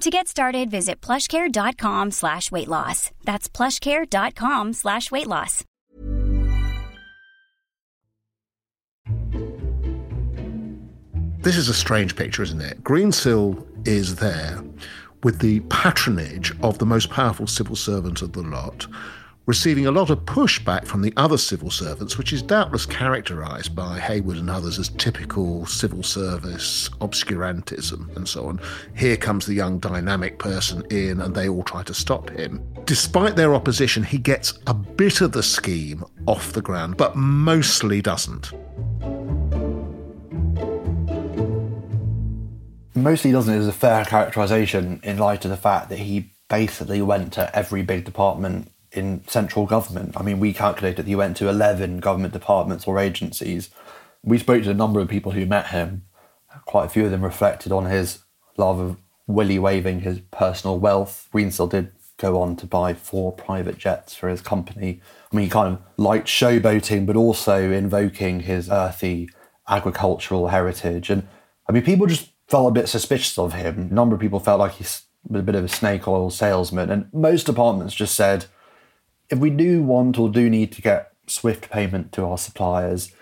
To 0.00 0.10
get 0.10 0.28
started, 0.28 0.70
visit 0.70 1.00
plushcare.com 1.00 2.10
slash 2.10 2.50
weight 2.50 2.68
loss. 2.68 3.10
That's 3.24 3.48
plushcare.com 3.48 4.72
slash 4.74 5.10
weight 5.10 5.26
loss. 5.26 5.64
This 11.38 11.56
is 11.56 11.68
a 11.68 11.74
strange 11.74 12.16
picture, 12.16 12.42
isn't 12.42 12.60
it? 12.60 12.82
Greensill 12.82 13.66
is 13.86 14.16
there 14.16 14.62
with 15.22 15.40
the 15.40 15.60
patronage 15.68 16.54
of 16.62 16.78
the 16.78 16.86
most 16.86 17.10
powerful 17.10 17.46
civil 17.46 17.76
servant 17.76 18.22
of 18.22 18.32
the 18.32 18.42
lot, 18.42 18.86
receiving 19.46 19.86
a 19.86 19.90
lot 19.90 20.10
of 20.10 20.20
pushback 20.20 20.86
from 20.86 21.02
the 21.02 21.12
other 21.16 21.36
civil 21.36 21.70
servants, 21.70 22.16
which 22.16 22.32
is 22.32 22.42
doubtless 22.42 22.86
characterised 22.86 23.74
by 23.74 23.98
Heywood 23.98 24.38
and 24.38 24.48
others 24.48 24.78
as 24.78 24.88
typical 24.90 25.66
civil 25.66 26.02
service 26.02 26.88
obscurantism 27.00 28.14
and 28.16 28.26
so 28.26 28.46
on. 28.46 28.60
Here 28.96 29.16
comes 29.16 29.44
the 29.44 29.54
young 29.54 29.78
dynamic 29.78 30.38
person 30.38 30.84
in, 30.90 31.20
and 31.20 31.34
they 31.34 31.48
all 31.48 31.62
try 31.62 31.82
to 31.82 31.94
stop 31.94 32.30
him. 32.30 32.64
Despite 32.84 33.36
their 33.36 33.54
opposition, 33.54 34.02
he 34.02 34.18
gets 34.18 34.58
a 34.66 34.74
bit 34.74 35.20
of 35.20 35.32
the 35.32 35.42
scheme 35.42 36.04
off 36.26 36.52
the 36.52 36.62
ground, 36.62 36.96
but 36.96 37.16
mostly 37.16 38.00
doesn't. 38.00 38.52
Mostly 42.94 43.32
doesn't 43.32 43.54
is 43.54 43.68
a 43.68 43.72
fair 43.72 44.04
characterisation 44.04 45.00
in 45.02 45.18
light 45.18 45.44
of 45.44 45.50
the 45.50 45.56
fact 45.56 45.90
that 45.90 45.98
he 45.98 46.30
basically 46.48 47.02
went 47.02 47.32
to 47.34 47.54
every 47.56 47.82
big 47.82 48.04
department 48.04 48.70
in 48.94 49.26
central 49.26 49.66
government. 49.66 50.16
I 50.16 50.22
mean, 50.22 50.40
we 50.40 50.52
calculated 50.52 50.96
that 50.98 51.08
he 51.08 51.16
went 51.16 51.36
to 51.38 51.48
11 51.48 51.98
government 51.98 52.32
departments 52.32 52.86
or 52.86 52.98
agencies. 52.98 53.70
We 54.22 54.38
spoke 54.38 54.62
to 54.64 54.70
a 54.70 54.74
number 54.74 55.00
of 55.00 55.08
people 55.08 55.32
who 55.32 55.44
met 55.44 55.68
him. 55.68 56.04
Quite 56.64 56.86
a 56.86 56.88
few 56.88 57.04
of 57.04 57.10
them 57.10 57.22
reflected 57.22 57.72
on 57.72 57.86
his 57.86 58.20
love 58.56 58.78
of 58.78 58.96
willy 59.26 59.58
waving 59.58 60.00
his 60.00 60.20
personal 60.30 60.78
wealth. 60.78 61.28
Greensill 61.34 61.68
did 61.68 61.92
go 62.16 62.40
on 62.40 62.56
to 62.56 62.66
buy 62.66 62.94
four 62.94 63.32
private 63.32 63.78
jets 63.78 64.14
for 64.14 64.28
his 64.28 64.40
company. 64.40 65.00
I 65.32 65.36
mean, 65.36 65.44
he 65.46 65.50
kind 65.50 65.74
of 65.74 65.82
liked 65.96 66.28
showboating, 66.28 67.06
but 67.06 67.16
also 67.16 67.72
invoking 67.72 68.40
his 68.40 68.70
earthy 68.70 69.28
agricultural 69.68 70.48
heritage. 70.48 71.10
And 71.10 71.26
I 71.68 71.72
mean, 71.72 71.82
people 71.82 72.06
just 72.06 72.30
felt 72.48 72.68
a 72.68 72.80
bit 72.80 72.88
suspicious 72.88 73.38
of 73.38 73.54
him. 73.54 73.88
A 73.90 73.94
number 73.94 74.14
of 74.14 74.20
people 74.20 74.38
felt 74.38 74.60
like 74.60 74.72
he 74.72 74.84
was 74.84 75.02
a 75.34 75.42
bit 75.42 75.54
of 75.54 75.64
a 75.64 75.68
snake 75.68 76.06
oil 76.06 76.30
salesman. 76.30 76.90
And 76.90 77.12
most 77.12 77.46
departments 77.46 77.94
just 77.94 78.14
said, 78.14 78.46
if 79.30 79.38
we 79.38 79.50
do 79.50 79.82
want 79.82 80.18
or 80.18 80.28
do 80.28 80.50
need 80.50 80.72
to 80.72 80.82
get 80.82 81.12
swift 81.26 81.70
payment 81.70 82.12
to 82.12 82.24
our 82.24 82.38
suppliers, 82.38 83.12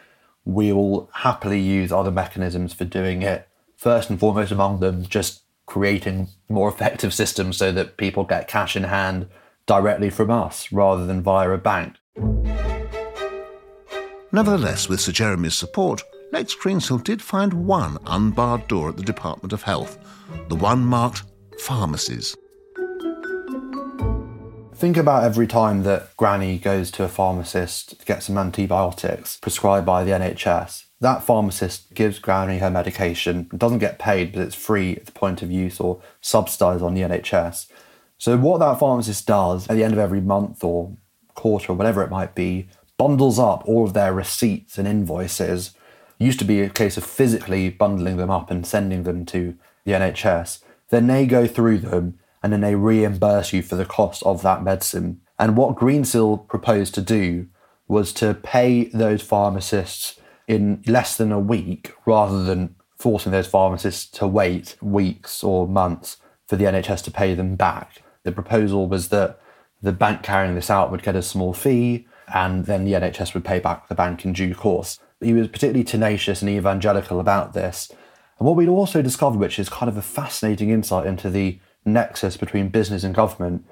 we 0.45 0.73
will 0.73 1.09
happily 1.13 1.61
use 1.61 1.93
other 1.93 2.11
mechanisms 2.11 2.73
for 2.73 2.85
doing 2.85 3.23
it. 3.23 3.49
First 3.77 4.11
and 4.11 4.19
foremost 4.19 4.53
among 4.53 4.81
them, 4.81 5.05
just 5.05 5.43
creating 5.67 6.29
more 6.49 6.69
effective 6.73 7.15
systems 7.15 7.57
so 7.57 7.73
that 7.73 7.97
people 7.97 8.25
get 8.25 8.49
cash 8.49 8.77
in 8.77 8.85
hand 8.85 9.29
directly 9.67 10.11
from 10.11 10.31
us 10.31 10.73
rather 10.73 11.07
than 11.07 11.23
via 11.23 11.51
a 11.51 11.59
bank. 11.59 11.97
Nevertheless, 14.33 14.89
with 14.89 15.01
Sir 15.01 15.13
Jeremy's 15.13 15.55
support, 15.55 16.03
Lex 16.33 16.57
Greensill 16.57 17.05
did 17.05 17.21
find 17.21 17.53
one 17.53 17.99
unbarred 18.07 18.67
door 18.67 18.89
at 18.89 18.97
the 18.97 19.03
Department 19.03 19.53
of 19.53 19.63
Health, 19.63 19.99
the 20.49 20.57
one 20.57 20.83
marked 20.83 21.25
pharmacies. 21.61 22.35
Think 24.83 24.97
about 24.97 25.23
every 25.23 25.47
time 25.47 25.85
that 25.85 26.09
Granny 26.17 26.59
goes 26.59 26.91
to 26.91 27.05
a 27.05 27.09
pharmacist 27.09 28.01
to 28.01 28.05
get 28.05 28.25
some 28.25 28.37
antibiotics 28.37 29.37
prescribed 29.37 29.87
by 29.87 30.03
the 30.03 30.11
NHS. 30.11 30.87
That 30.99 31.23
pharmacist 31.23 31.95
gives 31.95 32.19
Granny 32.19 32.59
her 32.59 32.69
medication, 32.69 33.49
it 33.53 33.61
doesn't 33.61 33.79
get 33.79 34.01
paid, 34.01 34.33
but 34.33 34.43
it's 34.43 34.57
free 34.57 34.97
at 34.97 35.07
the 35.07 35.13
point 35.13 35.41
of 35.41 35.53
use 35.53 35.79
or 35.79 36.03
subsidised 36.21 36.83
on 36.83 36.95
the 36.95 37.03
NHS. 37.03 37.69
So, 38.19 38.37
what 38.37 38.59
that 38.59 38.81
pharmacist 38.81 39.25
does 39.25 39.69
at 39.69 39.77
the 39.77 39.85
end 39.85 39.93
of 39.93 40.01
every 40.01 40.21
month 40.21 40.65
or 40.65 40.97
quarter 41.37 41.71
or 41.71 41.77
whatever 41.77 42.03
it 42.03 42.11
might 42.11 42.35
be, 42.35 42.69
bundles 42.99 43.39
up 43.39 43.63
all 43.67 43.85
of 43.85 43.95
their 43.95 44.13
receipts 44.13 44.79
and 44.79 44.89
invoices. 44.89 45.77
Used 46.19 46.41
to 46.41 46.45
be 46.45 46.61
a 46.61 46.69
case 46.69 46.97
of 46.97 47.05
physically 47.05 47.71
bundling 47.71 48.17
them 48.17 48.31
up 48.31 48.51
and 48.51 48.67
sending 48.67 49.05
them 49.05 49.27
to 49.27 49.57
the 49.85 49.93
NHS. 49.93 50.59
Then 50.89 51.07
they 51.07 51.25
go 51.25 51.47
through 51.47 51.79
them 51.79 52.19
and 52.43 52.53
then 52.53 52.61
they 52.61 52.75
reimburse 52.75 53.53
you 53.53 53.63
for 53.63 53.77
the 53.77 53.85
cost 53.85 54.23
of 54.25 54.43
that 54.43 54.63
medicine. 54.63 55.21
And 55.39 55.57
what 55.57 55.77
Greensill 55.77 56.49
proposed 56.49 56.95
to 56.95 57.01
do 57.01 57.49
was 57.89 58.13
to 58.15 58.35
pay 58.35 58.85
those 58.87 59.23
pharmacists 59.23 60.19
in 60.49 60.83
less 60.87 61.17
than 61.17 61.33
a 61.33 61.39
week 61.39 61.93
rather 62.07 62.43
than 62.43 62.75
forcing 62.99 63.33
those 63.33 63.47
pharmacists 63.47 64.07
to 64.19 64.27
wait 64.27 64.77
weeks 64.81 65.43
or 65.43 65.67
months 65.67 66.19
for 66.47 66.57
the 66.57 66.65
NHS 66.65 67.03
to 67.05 67.11
pay 67.11 67.35
them 67.35 67.57
back. 67.57 68.03
The 68.25 68.33
proposal 68.33 68.89
was 68.89 69.09
that 69.09 69.41
the 69.81 69.93
bank 69.93 70.23
carrying 70.23 70.55
this 70.55 70.71
out 70.71 70.91
would 70.91 71.03
get 71.03 71.17
a 71.17 71.23
small 71.23 71.53
fee 71.53 72.07
and 72.33 72.67
then 72.67 72.85
the 72.85 72.93
NHS 72.93 73.35
would 73.35 73.45
pay 73.45 73.59
back 73.59 73.89
the 73.89 73.95
bank 73.95 74.25
in 74.25 74.33
due 74.33 74.55
course. 74.55 75.01
He 75.21 75.33
was 75.33 75.49
particularly 75.49 75.85
tenacious 75.85 76.41
and 76.41 76.51
evangelical 76.51 77.21
about 77.21 77.53
this. 77.53 77.91
And 78.39 78.47
what 78.47 78.57
we'd 78.57 78.69
also 78.69 79.03
discovered, 79.03 79.39
which 79.39 79.59
is 79.59 79.69
kind 79.69 79.89
of 79.89 79.97
a 79.97 80.03
fascinating 80.03 80.71
insight 80.71 81.07
into 81.07 81.31
the 81.31 81.59
nexus 81.85 82.37
between 82.37 82.69
business 82.69 83.05
and 83.05 83.15
government 83.15 83.65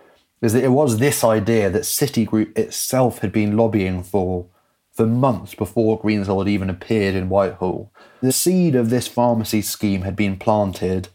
is 0.43 0.53
that 0.53 0.65
it 0.65 0.69
was 0.69 0.99
this 0.99 1.23
idea 1.23 1.71
that 1.71 1.83
Citigroup 1.83 2.57
itself 2.57 3.19
had 3.19 3.33
been 3.33 3.57
lobbying 3.57 4.03
for 4.03 4.47
for 4.93 5.07
months 5.07 5.55
before 5.55 6.01
Greensill 6.01 6.41
had 6.41 6.49
even 6.49 6.69
appeared 6.69 7.15
in 7.15 7.29
Whitehall. 7.29 7.93
The 8.21 8.33
seed 8.33 8.75
of 8.75 8.91
this 8.91 9.07
pharmacy 9.07 9.63
scheme 9.63 10.03
had 10.03 10.17
been 10.17 10.37
planted 10.37 11.09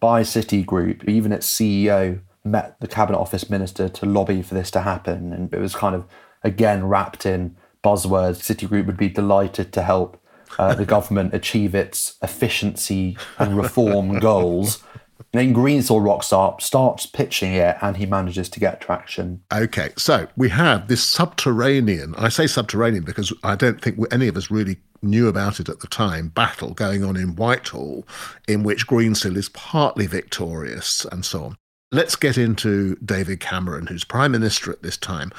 by 0.00 0.22
Citigroup. 0.22 1.06
Even 1.08 1.32
its 1.32 1.50
CEO 1.50 2.20
met 2.44 2.78
the 2.80 2.86
Cabinet 2.86 3.18
Office 3.18 3.50
Minister 3.50 3.88
to 3.88 4.06
lobby 4.06 4.40
for 4.40 4.54
this 4.54 4.70
to 4.70 4.82
happen. 4.82 5.32
And 5.32 5.52
it 5.52 5.60
was 5.60 5.74
kind 5.74 5.94
of, 5.94 6.06
again, 6.42 6.86
wrapped 6.86 7.26
in 7.26 7.56
buzzwords. 7.84 8.38
Citigroup 8.38 8.86
would 8.86 8.96
be 8.96 9.08
delighted 9.08 9.72
to 9.72 9.82
help 9.82 10.22
uh, 10.58 10.74
the 10.74 10.86
government 10.94 11.34
achieve 11.34 11.74
its 11.74 12.16
efficiency 12.22 13.16
and 13.38 13.56
reform 13.56 14.20
goals. 14.20 14.82
Then 15.32 15.54
Greensill 15.54 16.02
rocks 16.02 16.32
up, 16.32 16.62
starts 16.62 17.04
pitching 17.04 17.52
it, 17.52 17.76
and 17.82 17.96
he 17.96 18.06
manages 18.06 18.48
to 18.48 18.60
get 18.60 18.80
traction. 18.80 19.42
Okay, 19.52 19.90
so 19.96 20.26
we 20.36 20.48
have 20.48 20.88
this 20.88 21.04
subterranean, 21.04 22.14
I 22.16 22.30
say 22.30 22.46
subterranean 22.46 23.04
because 23.04 23.32
I 23.44 23.54
don't 23.54 23.80
think 23.80 23.98
any 24.10 24.28
of 24.28 24.36
us 24.36 24.50
really 24.50 24.78
knew 25.02 25.28
about 25.28 25.60
it 25.60 25.68
at 25.68 25.80
the 25.80 25.86
time, 25.86 26.28
battle 26.28 26.72
going 26.72 27.04
on 27.04 27.16
in 27.16 27.36
Whitehall, 27.36 28.06
in 28.48 28.62
which 28.62 28.86
Greensill 28.86 29.36
is 29.36 29.48
partly 29.50 30.06
victorious 30.06 31.04
and 31.12 31.24
so 31.24 31.44
on. 31.44 31.56
Let's 31.92 32.16
get 32.16 32.36
into 32.36 32.96
David 32.96 33.40
Cameron, 33.40 33.86
who's 33.86 34.04
Prime 34.04 34.32
Minister 34.32 34.70
at 34.70 34.82
this 34.82 34.96
time. 34.96 35.30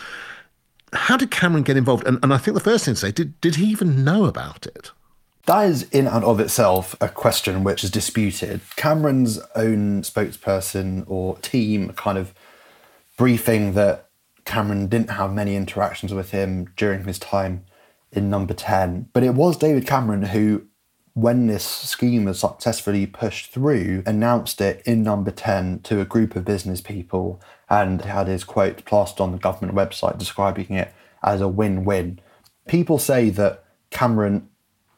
How 0.93 1.17
did 1.17 1.29
Cameron 1.29 1.63
get 1.63 1.77
involved? 1.77 2.07
And, 2.07 2.17
and 2.23 2.33
I 2.33 2.37
think 2.37 2.55
the 2.55 2.61
first 2.61 2.85
thing 2.85 2.95
to 2.95 2.99
say, 2.99 3.11
did, 3.11 3.39
did 3.41 3.55
he 3.55 3.65
even 3.65 4.03
know 4.03 4.25
about 4.25 4.65
it? 4.65 4.91
That 5.49 5.67
is, 5.67 5.81
in 5.89 6.05
and 6.05 6.23
of 6.23 6.39
itself, 6.39 6.95
a 7.01 7.09
question 7.09 7.63
which 7.63 7.83
is 7.83 7.89
disputed. 7.89 8.61
Cameron's 8.75 9.39
own 9.55 10.03
spokesperson 10.03 11.05
or 11.07 11.39
team 11.39 11.89
kind 11.93 12.19
of 12.19 12.35
briefing 13.17 13.73
that 13.73 14.09
Cameron 14.45 14.85
didn't 14.85 15.09
have 15.09 15.33
many 15.33 15.55
interactions 15.55 16.13
with 16.13 16.29
him 16.29 16.71
during 16.77 17.03
his 17.03 17.17
time 17.17 17.65
in 18.11 18.29
number 18.29 18.53
10. 18.53 19.09
But 19.11 19.23
it 19.23 19.33
was 19.33 19.57
David 19.57 19.87
Cameron 19.87 20.21
who, 20.21 20.67
when 21.15 21.47
this 21.47 21.65
scheme 21.65 22.25
was 22.25 22.41
successfully 22.41 23.07
pushed 23.07 23.51
through, 23.51 24.03
announced 24.05 24.61
it 24.61 24.83
in 24.85 25.01
number 25.01 25.31
10 25.31 25.79
to 25.79 25.99
a 25.99 26.05
group 26.05 26.35
of 26.35 26.45
business 26.45 26.79
people 26.79 27.41
and 27.67 28.03
had 28.03 28.27
his 28.27 28.43
quote 28.43 28.85
plastered 28.85 29.21
on 29.21 29.31
the 29.31 29.39
government 29.39 29.75
website 29.75 30.19
describing 30.19 30.75
it 30.75 30.93
as 31.23 31.41
a 31.41 31.47
win 31.47 31.85
win. 31.85 32.19
People 32.67 32.99
say 32.99 33.31
that 33.31 33.63
Cameron 33.89 34.47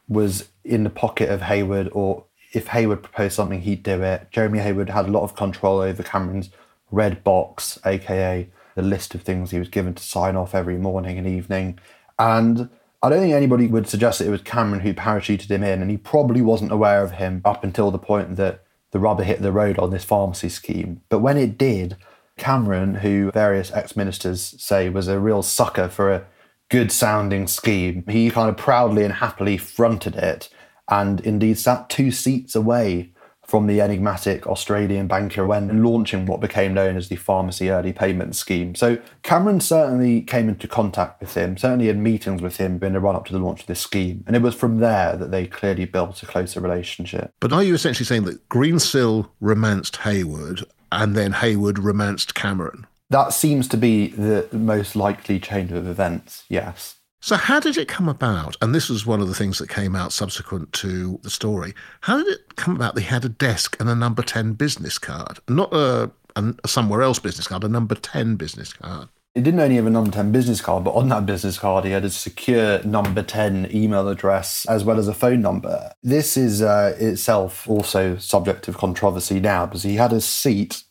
was 0.08 0.48
in 0.64 0.84
the 0.84 0.90
pocket 0.90 1.30
of 1.30 1.42
Heywood, 1.42 1.90
or 1.92 2.24
if 2.52 2.68
Heywood 2.68 3.02
proposed 3.02 3.34
something, 3.34 3.60
he'd 3.62 3.82
do 3.82 4.02
it. 4.02 4.28
Jeremy 4.30 4.58
Heywood 4.60 4.90
had 4.90 5.06
a 5.06 5.10
lot 5.10 5.22
of 5.22 5.36
control 5.36 5.80
over 5.80 6.02
Cameron's 6.02 6.50
red 6.90 7.24
box, 7.24 7.78
aka 7.84 8.48
the 8.74 8.82
list 8.82 9.14
of 9.14 9.22
things 9.22 9.50
he 9.50 9.58
was 9.58 9.68
given 9.68 9.94
to 9.94 10.02
sign 10.02 10.36
off 10.36 10.54
every 10.54 10.78
morning 10.78 11.18
and 11.18 11.26
evening. 11.26 11.78
And 12.18 12.70
I 13.02 13.08
don't 13.08 13.20
think 13.20 13.34
anybody 13.34 13.66
would 13.66 13.88
suggest 13.88 14.18
that 14.18 14.28
it 14.28 14.30
was 14.30 14.42
Cameron 14.42 14.80
who 14.80 14.94
parachuted 14.94 15.50
him 15.50 15.62
in, 15.62 15.82
and 15.82 15.90
he 15.90 15.96
probably 15.96 16.40
wasn't 16.40 16.72
aware 16.72 17.02
of 17.02 17.12
him 17.12 17.42
up 17.44 17.64
until 17.64 17.90
the 17.90 17.98
point 17.98 18.36
that 18.36 18.62
the 18.92 18.98
rubber 18.98 19.24
hit 19.24 19.42
the 19.42 19.52
road 19.52 19.78
on 19.78 19.90
this 19.90 20.04
pharmacy 20.04 20.48
scheme. 20.48 21.00
But 21.08 21.18
when 21.18 21.36
it 21.36 21.58
did, 21.58 21.96
Cameron, 22.36 22.96
who 22.96 23.30
various 23.32 23.72
ex 23.72 23.96
ministers 23.96 24.54
say 24.58 24.88
was 24.88 25.08
a 25.08 25.18
real 25.18 25.42
sucker 25.42 25.88
for 25.88 26.12
a 26.12 26.26
good 26.72 26.90
sounding 26.90 27.46
scheme, 27.46 28.02
he 28.08 28.30
kind 28.30 28.48
of 28.48 28.56
proudly 28.56 29.04
and 29.04 29.12
happily 29.12 29.58
fronted 29.58 30.16
it 30.16 30.48
and 30.88 31.20
indeed 31.20 31.58
sat 31.58 31.90
two 31.90 32.10
seats 32.10 32.54
away 32.54 33.12
from 33.46 33.66
the 33.66 33.82
enigmatic 33.82 34.46
Australian 34.46 35.06
banker 35.06 35.46
when 35.46 35.82
launching 35.82 36.24
what 36.24 36.40
became 36.40 36.72
known 36.72 36.96
as 36.96 37.08
the 37.08 37.16
pharmacy 37.16 37.68
early 37.68 37.92
payment 37.92 38.34
scheme. 38.34 38.74
So 38.74 38.96
Cameron 39.22 39.60
certainly 39.60 40.22
came 40.22 40.48
into 40.48 40.66
contact 40.66 41.20
with 41.20 41.34
him, 41.34 41.58
certainly 41.58 41.88
had 41.88 41.98
meetings 41.98 42.40
with 42.40 42.56
him 42.56 42.82
in 42.82 42.94
the 42.94 43.00
run 43.00 43.16
up 43.16 43.26
to 43.26 43.34
the 43.34 43.38
launch 43.38 43.60
of 43.60 43.66
this 43.66 43.80
scheme. 43.80 44.24
And 44.26 44.34
it 44.34 44.40
was 44.40 44.54
from 44.54 44.78
there 44.78 45.14
that 45.16 45.30
they 45.30 45.46
clearly 45.46 45.84
built 45.84 46.22
a 46.22 46.26
closer 46.26 46.60
relationship. 46.60 47.32
But 47.38 47.52
are 47.52 47.62
you 47.62 47.74
essentially 47.74 48.06
saying 48.06 48.24
that 48.24 48.48
Greensill 48.48 49.28
romanced 49.40 49.96
Heywood 49.96 50.64
and 50.90 51.14
then 51.14 51.32
Heywood 51.32 51.78
romanced 51.78 52.34
Cameron? 52.34 52.86
That 53.12 53.34
seems 53.34 53.68
to 53.68 53.76
be 53.76 54.08
the 54.08 54.48
most 54.52 54.96
likely 54.96 55.38
chain 55.38 55.70
of 55.74 55.86
events, 55.86 56.44
yes. 56.48 56.96
So, 57.20 57.36
how 57.36 57.60
did 57.60 57.76
it 57.76 57.86
come 57.86 58.08
about? 58.08 58.56
And 58.62 58.74
this 58.74 58.88
was 58.88 59.04
one 59.04 59.20
of 59.20 59.28
the 59.28 59.34
things 59.34 59.58
that 59.58 59.68
came 59.68 59.94
out 59.94 60.14
subsequent 60.14 60.72
to 60.72 61.20
the 61.22 61.28
story. 61.28 61.74
How 62.00 62.16
did 62.16 62.26
it 62.26 62.56
come 62.56 62.74
about 62.74 62.94
that 62.94 63.02
he 63.02 63.06
had 63.06 63.26
a 63.26 63.28
desk 63.28 63.76
and 63.78 63.90
a 63.90 63.94
number 63.94 64.22
10 64.22 64.54
business 64.54 64.96
card? 64.96 65.40
Not 65.46 65.74
a, 65.74 66.10
a 66.36 66.54
somewhere 66.66 67.02
else 67.02 67.18
business 67.18 67.46
card, 67.46 67.64
a 67.64 67.68
number 67.68 67.94
10 67.94 68.36
business 68.36 68.72
card. 68.72 69.10
He 69.34 69.42
didn't 69.42 69.60
only 69.60 69.76
have 69.76 69.86
a 69.86 69.90
number 69.90 70.10
10 70.10 70.32
business 70.32 70.62
card, 70.62 70.84
but 70.84 70.94
on 70.94 71.10
that 71.10 71.26
business 71.26 71.58
card, 71.58 71.84
he 71.84 71.90
had 71.90 72.04
a 72.04 72.10
secure 72.10 72.82
number 72.82 73.22
10 73.22 73.68
email 73.74 74.08
address 74.08 74.66
as 74.66 74.84
well 74.84 74.98
as 74.98 75.06
a 75.06 75.14
phone 75.14 75.42
number. 75.42 75.92
This 76.02 76.38
is 76.38 76.62
uh, 76.62 76.96
itself 76.98 77.68
also 77.68 78.16
subject 78.16 78.68
of 78.68 78.78
controversy 78.78 79.38
now 79.38 79.66
because 79.66 79.82
he 79.82 79.96
had 79.96 80.12
a 80.14 80.20
seat 80.20 80.84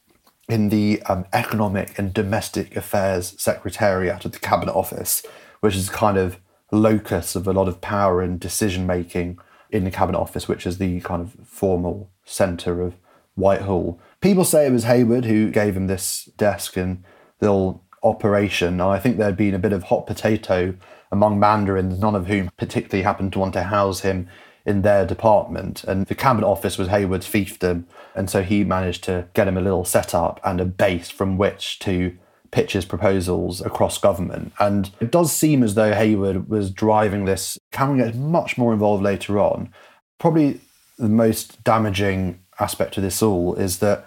in 0.49 0.69
the 0.69 1.01
um, 1.04 1.25
Economic 1.34 1.97
and 1.97 2.13
Domestic 2.13 2.75
Affairs 2.75 3.36
Secretariat 3.38 4.25
of 4.25 4.32
the 4.32 4.39
Cabinet 4.39 4.73
Office 4.73 5.23
which 5.62 5.75
is 5.75 5.89
kind 5.89 6.17
of 6.17 6.39
locus 6.71 7.36
of 7.36 7.47
a 7.47 7.54
lot 7.54 7.67
of 7.67 7.80
power 7.80 8.21
and 8.21 8.39
decision 8.39 8.86
making 8.86 9.39
in 9.69 9.86
the 9.86 9.91
Cabinet 9.91 10.19
Office, 10.19 10.47
which 10.47 10.67
is 10.67 10.77
the 10.77 10.99
kind 11.01 11.21
of 11.21 11.47
formal 11.47 12.12
centre 12.25 12.82
of 12.82 12.95
Whitehall. 13.36 13.99
People 14.19 14.43
say 14.43 14.67
it 14.67 14.71
was 14.71 14.84
Heywood 14.84 15.25
who 15.25 15.49
gave 15.49 15.77
him 15.77 15.88
this 15.88 16.25
desk 16.38 16.75
and 16.75 17.04
little 17.39 17.84
operation. 18.04 18.82
I 18.82 18.99
think 18.99 19.17
there'd 19.17 19.38
been 19.38 19.56
a 19.56 19.60
bit 19.60 19.71
of 19.71 19.84
hot 19.84 20.08
potato 20.08 20.75
among 21.12 21.39
mandarins, 21.39 21.99
none 21.99 22.15
of 22.15 22.27
whom 22.27 22.49
particularly 22.58 23.04
happened 23.04 23.34
to 23.34 23.39
want 23.39 23.54
to 23.54 23.63
house 23.63 24.01
him 24.01 24.27
in 24.65 24.82
their 24.82 25.06
department. 25.06 25.84
And 25.84 26.06
the 26.06 26.15
Cabinet 26.15 26.47
Office 26.47 26.78
was 26.78 26.88
Heywood's 26.88 27.28
fiefdom. 27.28 27.86
And 28.15 28.30
so 28.30 28.43
he 28.43 28.63
managed 28.63 29.04
to 29.06 29.28
get 29.34 29.47
him 29.47 29.58
a 29.58 29.62
little 29.62 29.86
setup 29.86 30.39
and 30.43 30.62
a 30.62 30.65
base 30.65 31.10
from 31.10 31.38
which 31.38 31.80
to 31.80 32.17
pitch 32.52 32.74
his 32.74 32.86
proposals 32.86 33.62
across 33.62 33.97
government. 33.97 34.52
And 34.60 34.91
it 35.00 35.12
does 35.12 35.32
seem 35.32 35.63
as 35.63 35.76
though 35.76 35.93
Heywood 35.93 36.50
was 36.50 36.69
driving 36.69 37.26
this. 37.26 37.58
Cameron 37.71 38.00
gets 38.00 38.17
much 38.17 38.58
more 38.58 38.74
involved 38.74 39.04
later 39.04 39.39
on. 39.39 39.74
Probably 40.19 40.60
the 40.97 41.10
most 41.10 41.63
damaging 41.63 42.39
aspect 42.60 42.97
of 42.97 43.04
this 43.04 43.24
all 43.24 43.56
is 43.56 43.80
that 43.80 44.06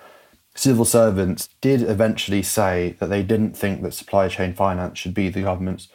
civil 0.55 0.85
servants 0.85 1.49
did 1.61 1.83
eventually 1.83 2.43
say 2.43 2.95
that 3.01 3.09
they 3.09 3.23
didn't 3.23 3.57
think 3.57 3.83
that 3.83 3.95
supply 3.95 4.29
chain 4.29 4.55
finance 4.55 4.99
should 4.99 5.15
be 5.15 5.29
the 5.29 5.43
government's 5.43 5.89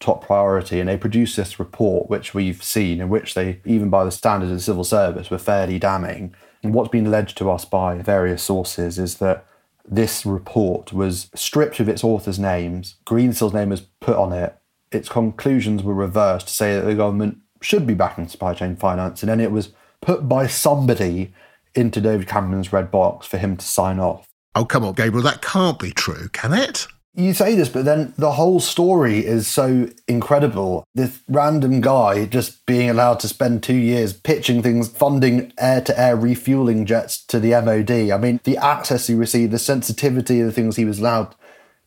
top 0.00 0.24
priority. 0.24 0.80
And 0.80 0.88
they 0.88 0.96
produced 0.96 1.36
this 1.36 1.58
report, 1.58 2.08
which 2.10 2.34
we've 2.34 2.62
seen, 2.62 3.00
in 3.00 3.08
which 3.08 3.34
they, 3.34 3.60
even 3.64 3.90
by 3.90 4.04
the 4.04 4.10
standards 4.10 4.50
of 4.50 4.58
the 4.58 4.62
civil 4.62 4.84
service, 4.84 5.30
were 5.30 5.38
fairly 5.38 5.78
damning. 5.78 6.34
And 6.62 6.74
what's 6.74 6.90
been 6.90 7.06
alleged 7.06 7.38
to 7.38 7.50
us 7.50 7.64
by 7.64 7.98
various 7.98 8.42
sources 8.42 8.98
is 8.98 9.18
that 9.18 9.46
this 9.88 10.26
report 10.26 10.92
was 10.92 11.30
stripped 11.34 11.80
of 11.80 11.88
its 11.88 12.02
authors' 12.02 12.38
names, 12.38 12.96
Greensill's 13.04 13.54
name 13.54 13.68
was 13.68 13.82
put 14.00 14.16
on 14.16 14.32
it, 14.32 14.58
its 14.90 15.08
conclusions 15.08 15.82
were 15.82 15.94
reversed 15.94 16.48
to 16.48 16.54
say 16.54 16.74
that 16.74 16.84
the 16.84 16.94
government 16.94 17.38
should 17.60 17.86
be 17.86 17.94
backing 17.94 18.28
supply 18.28 18.54
chain 18.54 18.76
finance, 18.76 19.22
and 19.22 19.30
then 19.30 19.40
it 19.40 19.52
was 19.52 19.70
put 20.00 20.28
by 20.28 20.46
somebody 20.46 21.32
into 21.74 22.00
David 22.00 22.26
Cameron's 22.26 22.72
red 22.72 22.90
box 22.90 23.26
for 23.26 23.38
him 23.38 23.56
to 23.56 23.64
sign 23.64 23.98
off. 23.98 24.26
Oh, 24.54 24.64
come 24.64 24.84
on, 24.84 24.94
Gabriel, 24.94 25.24
that 25.24 25.42
can't 25.42 25.78
be 25.78 25.92
true, 25.92 26.28
can 26.32 26.52
it? 26.52 26.86
You 27.16 27.32
say 27.32 27.54
this, 27.54 27.70
but 27.70 27.86
then 27.86 28.12
the 28.18 28.32
whole 28.32 28.60
story 28.60 29.24
is 29.24 29.46
so 29.46 29.88
incredible. 30.06 30.84
This 30.94 31.20
random 31.28 31.80
guy 31.80 32.26
just 32.26 32.64
being 32.66 32.90
allowed 32.90 33.20
to 33.20 33.28
spend 33.28 33.62
two 33.62 33.74
years 33.74 34.12
pitching 34.12 34.62
things, 34.62 34.88
funding 34.88 35.52
air 35.58 35.80
to 35.80 35.98
air 35.98 36.14
refueling 36.14 36.84
jets 36.84 37.24
to 37.26 37.40
the 37.40 37.50
MOD. 37.52 38.12
I 38.12 38.18
mean, 38.18 38.40
the 38.44 38.58
access 38.58 39.06
he 39.06 39.14
received, 39.14 39.52
the 39.52 39.58
sensitivity 39.58 40.40
of 40.40 40.46
the 40.46 40.52
things 40.52 40.76
he 40.76 40.84
was 40.84 41.00
allowed 41.00 41.34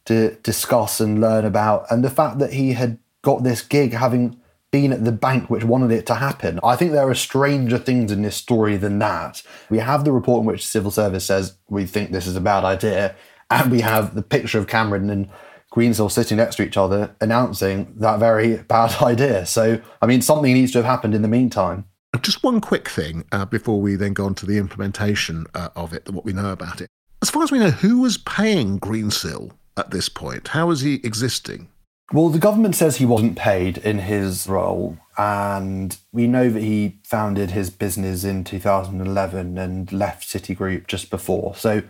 to 0.05 0.35
discuss 0.37 0.99
and 0.99 1.21
learn 1.21 1.45
about, 1.45 1.85
and 1.91 2.03
the 2.03 2.09
fact 2.09 2.39
that 2.39 2.53
he 2.53 2.73
had 2.73 2.97
got 3.21 3.43
this 3.43 3.61
gig 3.61 3.93
having 3.93 4.39
been 4.71 4.93
at 4.93 5.03
the 5.03 5.11
bank 5.11 5.49
which 5.49 5.63
wanted 5.63 5.91
it 5.91 6.05
to 6.07 6.15
happen. 6.15 6.59
I 6.63 6.75
think 6.75 6.91
there 6.91 7.09
are 7.09 7.15
stranger 7.15 7.77
things 7.77 8.11
in 8.11 8.21
this 8.21 8.35
story 8.35 8.77
than 8.77 8.99
that. 8.99 9.41
We 9.69 9.79
have 9.79 10.05
the 10.05 10.11
report 10.11 10.41
in 10.41 10.45
which 10.45 10.65
civil 10.65 10.91
service 10.91 11.25
says 11.25 11.55
we 11.69 11.85
think 11.85 12.11
this 12.11 12.27
is 12.27 12.35
a 12.35 12.41
bad 12.41 12.63
idea 12.63 13.15
and 13.49 13.71
we 13.71 13.81
have 13.81 14.15
the 14.15 14.21
picture 14.21 14.59
of 14.59 14.67
Cameron 14.67 15.09
and 15.09 15.29
Greensill 15.71 16.11
sitting 16.11 16.37
next 16.37 16.55
to 16.55 16.63
each 16.63 16.77
other 16.77 17.15
announcing 17.21 17.93
that 17.97 18.19
very 18.19 18.57
bad 18.57 19.01
idea. 19.01 19.45
So, 19.45 19.81
I 20.01 20.05
mean, 20.05 20.21
something 20.21 20.53
needs 20.53 20.71
to 20.73 20.79
have 20.79 20.85
happened 20.85 21.13
in 21.13 21.21
the 21.21 21.27
meantime. 21.27 21.85
Just 22.21 22.43
one 22.43 22.59
quick 22.59 22.89
thing 22.89 23.25
uh, 23.31 23.45
before 23.45 23.79
we 23.79 23.95
then 23.95 24.13
go 24.13 24.25
on 24.25 24.33
to 24.35 24.45
the 24.45 24.57
implementation 24.57 25.45
uh, 25.53 25.69
of 25.75 25.93
it, 25.93 26.09
what 26.09 26.25
we 26.25 26.33
know 26.33 26.51
about 26.51 26.81
it. 26.81 26.89
As 27.21 27.29
far 27.29 27.43
as 27.43 27.51
we 27.51 27.59
know, 27.59 27.69
who 27.69 28.01
was 28.01 28.17
paying 28.17 28.79
Greensill 28.79 29.51
at 29.77 29.91
this 29.91 30.09
point? 30.09 30.49
How 30.49 30.67
was 30.67 30.81
he 30.81 30.95
existing? 30.95 31.69
Well, 32.11 32.29
the 32.29 32.39
government 32.39 32.75
says 32.75 32.97
he 32.97 33.05
wasn't 33.05 33.37
paid 33.37 33.77
in 33.77 33.99
his 33.99 34.47
role, 34.47 34.97
and 35.17 35.95
we 36.11 36.25
know 36.25 36.49
that 36.49 36.63
he 36.63 36.99
founded 37.03 37.51
his 37.51 37.69
business 37.69 38.23
in 38.23 38.43
2011 38.43 39.59
and 39.59 39.93
left 39.93 40.27
Citigroup 40.27 40.87
just 40.87 41.11
before. 41.11 41.55
So 41.55 41.83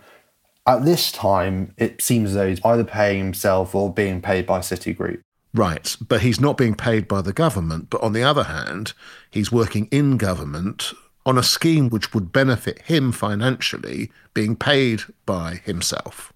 at 0.69 0.85
this 0.85 1.11
time, 1.11 1.73
it 1.77 1.99
seems 1.99 2.29
as 2.29 2.35
though 2.35 2.47
he's 2.47 2.63
either 2.63 2.83
paying 2.83 3.17
himself 3.17 3.73
or 3.73 3.91
being 3.91 4.21
paid 4.21 4.45
by 4.45 4.59
Citigroup. 4.59 5.19
Right, 5.51 5.97
but 6.07 6.21
he's 6.21 6.39
not 6.39 6.57
being 6.57 6.75
paid 6.75 7.07
by 7.07 7.21
the 7.21 7.33
government. 7.33 7.89
But 7.89 8.03
on 8.03 8.13
the 8.13 8.21
other 8.21 8.43
hand, 8.43 8.93
he's 9.31 9.51
working 9.51 9.87
in 9.91 10.17
government 10.17 10.93
on 11.25 11.39
a 11.39 11.43
scheme 11.43 11.89
which 11.89 12.13
would 12.13 12.31
benefit 12.31 12.83
him 12.83 13.11
financially, 13.11 14.11
being 14.35 14.55
paid 14.55 15.01
by 15.25 15.55
himself. 15.65 16.31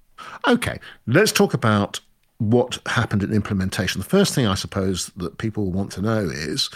Okay, 0.48 0.80
let's 1.06 1.32
talk 1.32 1.54
about 1.54 2.00
what 2.39 2.80
happened 2.88 3.22
in 3.22 3.32
implementation. 3.34 4.02
The 4.02 4.10
first 4.10 4.34
thing 4.34 4.48
I 4.48 4.56
suppose 4.56 5.12
that 5.15 5.38
people 5.38 5.72
want 5.72 5.91
to 5.91 6.02
know 6.02 6.28
is 6.28 6.72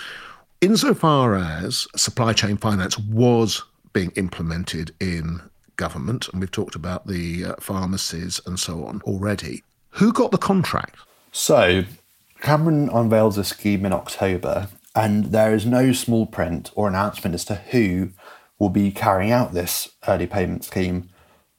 insofar 0.62 1.36
as 1.36 1.88
supply 1.96 2.34
chain 2.34 2.58
finance 2.58 3.00
was 3.00 3.64
being 3.94 4.12
implemented 4.12 4.94
in 5.00 5.42
government, 5.78 6.28
and 6.30 6.42
we've 6.42 6.52
talked 6.52 6.76
about 6.76 7.08
the 7.08 7.46
uh, 7.46 7.56
pharmacies 7.60 8.42
and 8.46 8.60
so 8.60 8.86
on 8.86 9.02
already. 9.04 9.64
Who 9.92 10.12
got 10.12 10.32
the 10.32 10.38
contract? 10.38 10.98
So, 11.32 11.86
Cameron 12.42 12.90
unveils 12.90 13.38
a 13.38 13.44
scheme 13.44 13.86
in 13.86 13.94
October, 13.94 14.70
and 14.96 15.26
there 15.26 15.54
is 15.54 15.66
no 15.66 15.92
small 15.92 16.26
print 16.26 16.72
or 16.76 16.88
announcement 16.88 17.36
as 17.36 17.46
to 17.46 17.56
who 17.56 18.12
will 18.60 18.70
be 18.70 18.92
carrying 18.92 19.32
out 19.32 19.54
this 19.54 19.90
early 20.08 20.28
payment 20.28 20.64
scheme 20.64 21.10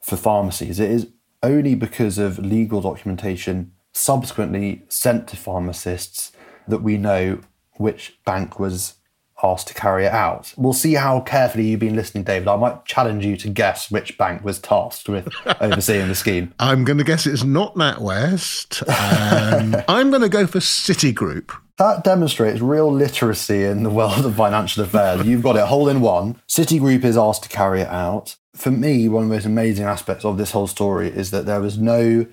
for 0.01 0.17
pharmacies. 0.17 0.79
It 0.79 0.91
is 0.91 1.07
only 1.41 1.75
because 1.75 2.17
of 2.17 2.39
legal 2.39 2.81
documentation 2.81 3.71
subsequently 3.93 4.83
sent 4.89 5.27
to 5.29 5.37
pharmacists 5.37 6.31
that 6.67 6.81
we 6.81 6.97
know 6.97 7.39
which 7.77 8.19
bank 8.25 8.59
was 8.59 8.95
asked 9.43 9.67
to 9.67 9.73
carry 9.73 10.05
it 10.05 10.11
out. 10.11 10.53
We'll 10.57 10.73
see 10.73 10.93
how 10.93 11.21
carefully 11.21 11.67
you've 11.67 11.79
been 11.79 11.95
listening, 11.95 12.23
David. 12.23 12.47
I 12.47 12.55
might 12.55 12.85
challenge 12.85 13.25
you 13.25 13.37
to 13.37 13.49
guess 13.49 13.89
which 13.89 14.17
bank 14.17 14.43
was 14.43 14.59
tasked 14.59 15.09
with 15.09 15.33
overseeing 15.61 16.07
the 16.07 16.15
scheme. 16.15 16.53
I'm 16.59 16.83
going 16.83 16.97
to 16.97 17.03
guess 17.03 17.25
it's 17.25 17.43
not 17.43 17.75
NatWest. 17.75 18.87
Um, 18.89 19.81
I'm 19.87 20.09
going 20.09 20.21
to 20.21 20.29
go 20.29 20.47
for 20.47 20.59
Citigroup. 20.59 21.51
That 21.77 22.03
demonstrates 22.03 22.59
real 22.59 22.91
literacy 22.91 23.63
in 23.63 23.83
the 23.83 23.89
world 23.89 24.25
of 24.25 24.35
financial 24.35 24.83
affairs. 24.83 25.25
You've 25.25 25.43
got 25.43 25.55
it 25.55 25.65
whole 25.65 25.87
in 25.87 26.01
one. 26.01 26.41
Citigroup 26.47 27.05
is 27.05 27.17
asked 27.17 27.43
to 27.43 27.49
carry 27.49 27.81
it 27.81 27.87
out. 27.87 28.35
For 28.53 28.71
me, 28.71 29.07
one 29.07 29.23
of 29.23 29.29
the 29.29 29.35
most 29.35 29.45
amazing 29.45 29.85
aspects 29.85 30.25
of 30.25 30.37
this 30.37 30.51
whole 30.51 30.67
story 30.67 31.07
is 31.07 31.31
that 31.31 31.45
there 31.45 31.61
was 31.61 31.77
no 31.77 32.25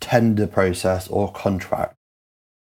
tender 0.00 0.46
process 0.46 1.08
or 1.08 1.32
contract. 1.32 1.96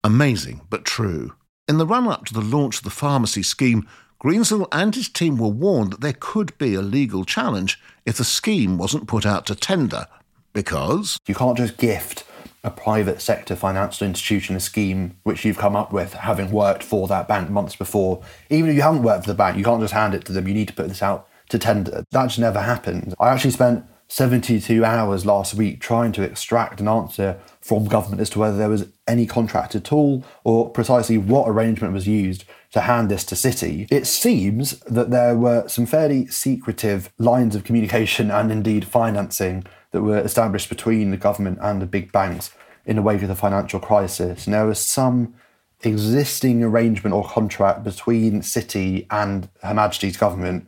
Amazing, 0.02 0.62
but 0.70 0.84
true. 0.84 1.34
In 1.68 1.76
the 1.76 1.86
run 1.86 2.08
up 2.08 2.24
to 2.24 2.32
the 2.32 2.40
launch 2.40 2.78
of 2.78 2.84
the 2.84 2.90
pharmacy 2.90 3.42
scheme, 3.42 3.86
Greensill 4.24 4.66
and 4.72 4.94
his 4.94 5.10
team 5.10 5.36
were 5.36 5.48
warned 5.48 5.92
that 5.92 6.00
there 6.00 6.16
could 6.18 6.56
be 6.56 6.74
a 6.74 6.80
legal 6.80 7.26
challenge 7.26 7.78
if 8.06 8.16
the 8.16 8.24
scheme 8.24 8.78
wasn't 8.78 9.06
put 9.06 9.26
out 9.26 9.44
to 9.46 9.54
tender, 9.54 10.06
because. 10.54 11.18
You 11.26 11.34
can't 11.34 11.58
just 11.58 11.76
gift 11.76 12.24
a 12.64 12.70
private 12.70 13.20
sector 13.20 13.54
financial 13.54 14.06
institution 14.06 14.56
a 14.56 14.60
scheme 14.60 15.16
which 15.24 15.44
you've 15.44 15.58
come 15.58 15.76
up 15.76 15.92
with, 15.92 16.14
having 16.14 16.50
worked 16.50 16.82
for 16.82 17.06
that 17.06 17.28
bank 17.28 17.50
months 17.50 17.76
before. 17.76 18.22
Even 18.48 18.70
if 18.70 18.76
you 18.76 18.82
haven't 18.82 19.02
worked 19.02 19.24
for 19.24 19.30
the 19.30 19.36
bank, 19.36 19.58
you 19.58 19.62
can't 19.62 19.82
just 19.82 19.92
hand 19.92 20.14
it 20.14 20.24
to 20.24 20.32
them. 20.32 20.48
You 20.48 20.54
need 20.54 20.68
to 20.68 20.74
put 20.74 20.88
this 20.88 21.02
out 21.02 21.28
to 21.50 21.58
tender. 21.58 22.02
That 22.10 22.26
just 22.28 22.38
never 22.38 22.62
happened. 22.62 23.14
I 23.20 23.28
actually 23.28 23.50
spent 23.50 23.84
72 24.08 24.84
hours 24.84 25.26
last 25.26 25.54
week 25.54 25.80
trying 25.80 26.12
to 26.12 26.22
extract 26.22 26.80
an 26.80 26.88
answer 26.88 27.38
from 27.60 27.84
government 27.84 28.22
as 28.22 28.30
to 28.30 28.38
whether 28.38 28.56
there 28.56 28.68
was 28.68 28.86
any 29.06 29.26
contract 29.26 29.74
at 29.74 29.92
all 29.92 30.24
or 30.44 30.70
precisely 30.70 31.18
what 31.18 31.48
arrangement 31.48 31.92
was 31.92 32.08
used 32.08 32.44
to 32.72 32.80
hand 32.80 33.10
this 33.10 33.24
to 33.24 33.34
Citi. 33.34 33.86
It 33.90 34.06
seems 34.06 34.80
that 34.80 35.10
there 35.10 35.36
were 35.36 35.68
some 35.68 35.84
fairly 35.84 36.26
secretive 36.28 37.12
lines 37.18 37.54
of 37.54 37.64
communication 37.64 38.30
and 38.30 38.50
indeed 38.50 38.86
financing 38.86 39.64
that 39.90 40.02
were 40.02 40.18
established 40.18 40.70
between 40.70 41.10
the 41.10 41.16
government 41.16 41.58
and 41.60 41.82
the 41.82 41.86
big 41.86 42.10
banks 42.10 42.50
in 42.86 42.96
the 42.96 43.02
wake 43.02 43.22
of 43.22 43.28
the 43.28 43.34
financial 43.34 43.80
crisis. 43.80 44.46
And 44.46 44.54
there 44.54 44.66
was 44.66 44.78
some 44.78 45.34
existing 45.82 46.62
arrangement 46.62 47.14
or 47.14 47.24
contract 47.24 47.84
between 47.84 48.40
Citi 48.40 49.06
and 49.10 49.48
Her 49.62 49.74
Majesty's 49.74 50.16
government 50.16 50.66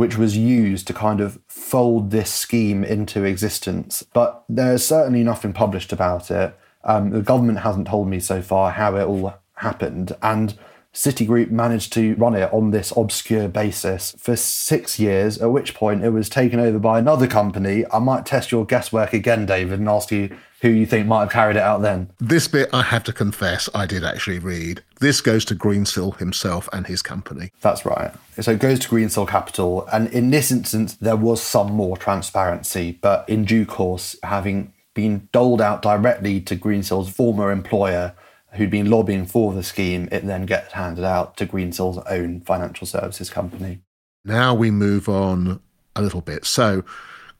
which 0.00 0.16
was 0.16 0.34
used 0.34 0.86
to 0.86 0.94
kind 0.94 1.20
of 1.20 1.38
fold 1.46 2.10
this 2.10 2.32
scheme 2.32 2.82
into 2.82 3.22
existence. 3.22 4.02
But 4.14 4.44
there's 4.48 4.82
certainly 4.82 5.22
nothing 5.22 5.52
published 5.52 5.92
about 5.92 6.30
it. 6.30 6.58
Um, 6.84 7.10
the 7.10 7.20
government 7.20 7.58
hasn't 7.58 7.86
told 7.86 8.08
me 8.08 8.18
so 8.18 8.40
far 8.40 8.70
how 8.70 8.96
it 8.96 9.04
all 9.04 9.34
happened. 9.56 10.16
And 10.22 10.58
Citigroup 10.94 11.50
managed 11.50 11.92
to 11.92 12.14
run 12.14 12.34
it 12.34 12.50
on 12.50 12.70
this 12.70 12.94
obscure 12.96 13.46
basis 13.48 14.14
for 14.16 14.36
six 14.36 14.98
years, 14.98 15.36
at 15.36 15.52
which 15.52 15.74
point 15.74 16.02
it 16.02 16.14
was 16.14 16.30
taken 16.30 16.58
over 16.60 16.78
by 16.78 16.98
another 16.98 17.26
company. 17.26 17.84
I 17.92 17.98
might 17.98 18.24
test 18.24 18.50
your 18.50 18.64
guesswork 18.64 19.12
again, 19.12 19.44
David, 19.44 19.80
and 19.80 19.88
ask 19.90 20.10
you 20.10 20.34
who 20.60 20.68
you 20.68 20.86
think 20.86 21.06
might 21.06 21.20
have 21.20 21.30
carried 21.30 21.56
it 21.56 21.62
out 21.62 21.82
then. 21.82 22.10
This 22.18 22.46
bit, 22.46 22.68
I 22.72 22.82
have 22.82 23.04
to 23.04 23.12
confess, 23.12 23.68
I 23.74 23.86
did 23.86 24.04
actually 24.04 24.38
read. 24.38 24.82
This 25.00 25.20
goes 25.20 25.44
to 25.46 25.54
Greensill 25.54 26.18
himself 26.18 26.68
and 26.72 26.86
his 26.86 27.00
company. 27.02 27.50
That's 27.62 27.86
right. 27.86 28.12
So 28.40 28.52
it 28.52 28.60
goes 28.60 28.78
to 28.80 28.88
Greensill 28.88 29.26
Capital. 29.26 29.86
And 29.92 30.08
in 30.08 30.30
this 30.30 30.50
instance, 30.50 30.94
there 30.96 31.16
was 31.16 31.42
some 31.42 31.72
more 31.72 31.96
transparency, 31.96 32.98
but 33.00 33.26
in 33.28 33.44
due 33.44 33.64
course, 33.64 34.16
having 34.22 34.72
been 34.92 35.28
doled 35.32 35.62
out 35.62 35.80
directly 35.80 36.40
to 36.42 36.56
Greensill's 36.56 37.10
former 37.10 37.50
employer, 37.50 38.14
who'd 38.52 38.70
been 38.70 38.90
lobbying 38.90 39.26
for 39.26 39.54
the 39.54 39.62
scheme, 39.62 40.08
it 40.12 40.26
then 40.26 40.44
gets 40.44 40.72
handed 40.72 41.04
out 41.04 41.36
to 41.38 41.46
Greensill's 41.46 42.04
own 42.10 42.40
financial 42.40 42.86
services 42.86 43.30
company. 43.30 43.80
Now 44.24 44.54
we 44.54 44.70
move 44.70 45.08
on 45.08 45.60
a 45.96 46.02
little 46.02 46.20
bit. 46.20 46.44
So 46.44 46.84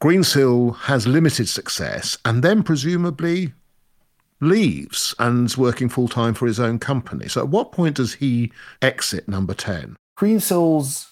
Greensill 0.01 0.77
has 0.77 1.07
limited 1.07 1.49
success 1.49 2.17
and 2.25 2.43
then 2.43 2.63
presumably 2.63 3.53
leaves 4.41 5.15
and's 5.19 5.59
working 5.59 5.91
full 5.91 6.09
time 6.09 6.33
for 6.33 6.47
his 6.47 6.59
own 6.59 6.79
company. 6.79 7.29
So 7.29 7.43
at 7.43 7.49
what 7.49 7.73
point 7.73 7.97
does 7.97 8.15
he 8.15 8.51
exit 8.81 9.29
number 9.29 9.53
10? 9.53 9.97
Greensill's 10.19 11.09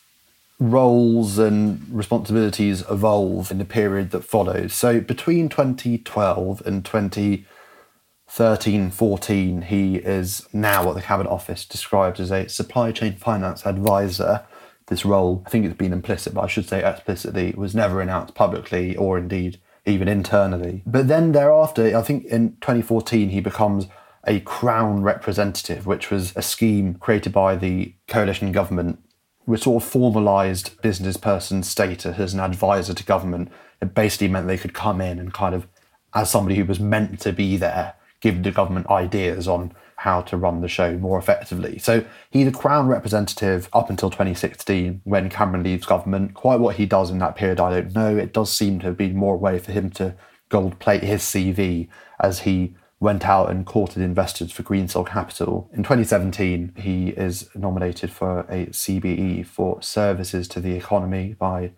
roles 0.58 1.36
and 1.38 1.86
responsibilities 1.90 2.82
evolve 2.90 3.50
in 3.50 3.58
the 3.58 3.66
period 3.66 4.10
that 4.10 4.24
follows. 4.24 4.72
So 4.72 5.00
between 5.00 5.50
2012 5.50 6.62
and 6.66 6.82
2013 6.84 8.90
14, 8.90 9.62
he 9.62 9.96
is 9.96 10.46
now 10.52 10.84
what 10.84 10.94
the 10.94 11.02
Cabinet 11.02 11.30
Office 11.30 11.64
describes 11.66 12.20
as 12.20 12.30
a 12.32 12.48
supply 12.48 12.92
chain 12.92 13.16
finance 13.16 13.66
advisor. 13.66 14.46
This 14.88 15.04
role, 15.04 15.42
I 15.46 15.50
think 15.50 15.66
it's 15.66 15.76
been 15.76 15.92
implicit, 15.92 16.34
but 16.34 16.42
I 16.42 16.46
should 16.46 16.68
say 16.68 16.82
explicitly, 16.82 17.54
was 17.56 17.74
never 17.74 18.00
announced 18.00 18.34
publicly 18.34 18.96
or 18.96 19.18
indeed 19.18 19.60
even 19.86 20.08
internally. 20.08 20.82
But 20.86 21.08
then 21.08 21.32
thereafter, 21.32 21.96
I 21.96 22.02
think 22.02 22.24
in 22.26 22.52
2014, 22.60 23.30
he 23.30 23.40
becomes 23.40 23.86
a 24.26 24.40
Crown 24.40 25.02
representative, 25.02 25.86
which 25.86 26.10
was 26.10 26.34
a 26.36 26.42
scheme 26.42 26.94
created 26.94 27.32
by 27.32 27.56
the 27.56 27.94
coalition 28.06 28.52
government, 28.52 28.98
which 29.44 29.62
sort 29.62 29.82
of 29.82 29.90
formalised 29.90 30.80
business 30.82 31.16
person 31.16 31.62
status 31.62 32.18
as 32.18 32.34
an 32.34 32.40
advisor 32.40 32.92
to 32.94 33.04
government. 33.04 33.50
It 33.80 33.94
basically 33.94 34.28
meant 34.28 34.46
they 34.46 34.58
could 34.58 34.74
come 34.74 35.00
in 35.00 35.18
and 35.18 35.32
kind 35.32 35.54
of, 35.54 35.66
as 36.14 36.30
somebody 36.30 36.56
who 36.56 36.64
was 36.64 36.80
meant 36.80 37.20
to 37.20 37.32
be 37.32 37.56
there, 37.56 37.94
give 38.20 38.42
the 38.42 38.50
government 38.50 38.88
ideas 38.88 39.48
on 39.48 39.72
how 39.98 40.20
to 40.22 40.36
run 40.36 40.60
the 40.60 40.68
show 40.68 40.96
more 40.96 41.18
effectively. 41.18 41.76
So 41.78 42.04
he's 42.30 42.46
a 42.46 42.52
Crown 42.52 42.86
representative 42.86 43.68
up 43.72 43.90
until 43.90 44.10
2016 44.10 45.00
when 45.02 45.28
Cameron 45.28 45.64
leaves 45.64 45.86
government. 45.86 46.34
Quite 46.34 46.60
what 46.60 46.76
he 46.76 46.86
does 46.86 47.10
in 47.10 47.18
that 47.18 47.34
period, 47.34 47.58
I 47.58 47.70
don't 47.70 47.94
know. 47.94 48.16
It 48.16 48.32
does 48.32 48.52
seem 48.52 48.78
to 48.78 48.86
have 48.86 48.96
been 48.96 49.16
more 49.16 49.34
a 49.34 49.38
way 49.38 49.58
for 49.58 49.72
him 49.72 49.90
to 49.90 50.14
gold 50.50 50.78
plate 50.78 51.02
his 51.02 51.22
CV 51.22 51.88
as 52.20 52.40
he 52.40 52.76
went 53.00 53.26
out 53.26 53.50
and 53.50 53.66
courted 53.66 54.00
investors 54.00 54.52
for 54.52 54.62
Greensill 54.62 55.06
Capital. 55.06 55.68
In 55.72 55.82
2017, 55.82 56.74
he 56.76 57.08
is 57.08 57.48
nominated 57.56 58.12
for 58.12 58.40
a 58.42 58.66
CBE 58.66 59.46
for 59.46 59.82
services 59.82 60.46
to 60.48 60.60
the 60.60 60.74
economy 60.74 61.34
by 61.36 61.72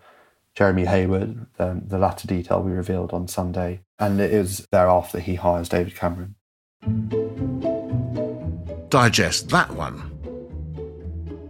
Jeremy 0.55 0.85
Heywood, 0.85 1.47
um, 1.59 1.83
the 1.87 1.99
latter 1.99 2.27
detail 2.27 2.63
we 2.63 2.73
revealed 2.73 3.15
on 3.15 3.29
Sunday. 3.29 3.81
And 3.99 4.21
it 4.21 4.31
is 4.31 4.67
thereafter 4.71 5.21
he 5.21 5.37
hires 5.37 5.71
David 5.71 5.97
Cameron. 5.97 6.35
Digest 8.91 9.49
that 9.51 9.71
one. 9.71 10.11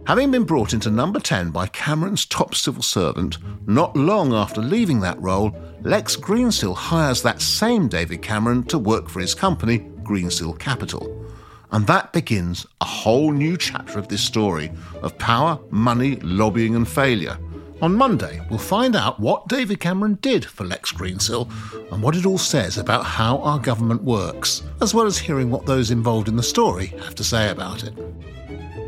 Having 0.05 0.29
been 0.29 0.43
brought 0.43 0.73
into 0.73 0.91
number 0.91 1.19
10 1.19 1.49
by 1.49 1.65
Cameron's 1.65 2.23
top 2.23 2.53
civil 2.53 2.83
servant, 2.83 3.39
not 3.65 3.95
long 3.95 4.31
after 4.31 4.61
leaving 4.61 4.99
that 4.99 5.19
role, 5.19 5.51
Lex 5.81 6.15
Greensill 6.15 6.75
hires 6.75 7.23
that 7.23 7.41
same 7.41 7.87
David 7.87 8.21
Cameron 8.21 8.61
to 8.65 8.77
work 8.77 9.09
for 9.09 9.21
his 9.21 9.33
company, 9.33 9.79
Greensill 10.03 10.59
Capital. 10.59 11.25
And 11.71 11.87
that 11.87 12.13
begins 12.13 12.67
a 12.79 12.85
whole 12.85 13.31
new 13.31 13.57
chapter 13.57 13.97
of 13.97 14.07
this 14.07 14.23
story 14.23 14.71
of 15.01 15.17
power, 15.17 15.59
money, 15.71 16.17
lobbying, 16.17 16.75
and 16.75 16.87
failure 16.87 17.39
on 17.81 17.95
Monday, 17.95 18.39
we'll 18.49 18.59
find 18.59 18.95
out 18.95 19.19
what 19.19 19.47
David 19.47 19.79
Cameron 19.79 20.19
did 20.21 20.45
for 20.45 20.63
Lex 20.65 20.91
Greensill 20.91 21.49
and 21.91 22.03
what 22.03 22.15
it 22.15 22.25
all 22.25 22.37
says 22.37 22.77
about 22.77 23.03
how 23.03 23.39
our 23.39 23.57
government 23.57 24.03
works, 24.03 24.61
as 24.81 24.93
well 24.93 25.07
as 25.07 25.17
hearing 25.17 25.49
what 25.49 25.65
those 25.65 25.89
involved 25.89 26.27
in 26.27 26.35
the 26.35 26.43
story 26.43 26.87
have 26.87 27.15
to 27.15 27.23
say 27.23 27.49
about 27.49 27.83
it. 27.83 27.93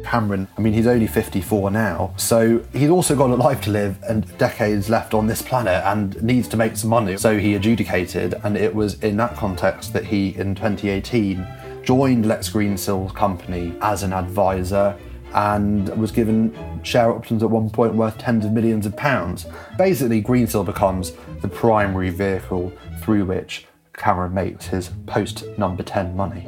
Cameron, 0.04 0.48
I 0.58 0.62
mean, 0.62 0.74
he's 0.74 0.86
only 0.86 1.08
54 1.08 1.72
now, 1.72 2.14
so 2.18 2.64
he's 2.72 2.90
also 2.90 3.16
got 3.16 3.32
a 3.32 3.36
life 3.36 3.62
to 3.62 3.72
live 3.72 3.98
and 4.04 4.38
decades 4.38 4.90
left 4.90 5.14
on 5.14 5.26
this 5.26 5.42
planet 5.42 5.82
and 5.86 6.22
needs 6.22 6.48
to 6.50 6.58
make 6.58 6.78
some 6.78 6.92
money. 6.92 7.18
So 7.18 7.40
he 7.40 7.56
adjudicated, 7.56 8.36
and 8.44 8.56
it 8.56 8.76
was 8.76 9.02
in 9.02 9.18
that 9.18 9.36
context 9.36 9.94
that 9.94 10.06
he, 10.06 10.36
in 10.36 10.54
2018, 10.54 11.48
joined 11.84 12.28
Lex 12.28 12.50
Greensill's 12.50 13.12
company 13.14 13.76
as 13.82 14.04
an 14.04 14.14
advisor 14.14 14.98
and 15.34 15.90
was 15.98 16.12
given 16.12 16.54
share 16.84 17.12
options 17.12 17.44
at 17.44 17.50
one 17.50 17.70
point 17.70 17.96
worth 17.96 18.18
tens 18.18 18.46
of 18.46 18.52
millions 18.52 18.86
of 18.86 18.96
pounds. 18.96 19.46
Basically, 19.78 20.22
Greensill 20.22 20.66
becomes 20.66 21.14
the 21.42 21.48
primary 21.48 22.10
vehicle 22.10 22.72
through 23.02 23.26
which 23.26 23.66
Cameron 23.94 24.34
makes 24.34 24.68
his 24.68 24.90
post 25.06 25.46
number 25.58 25.84
10 25.84 26.16
money. 26.16 26.48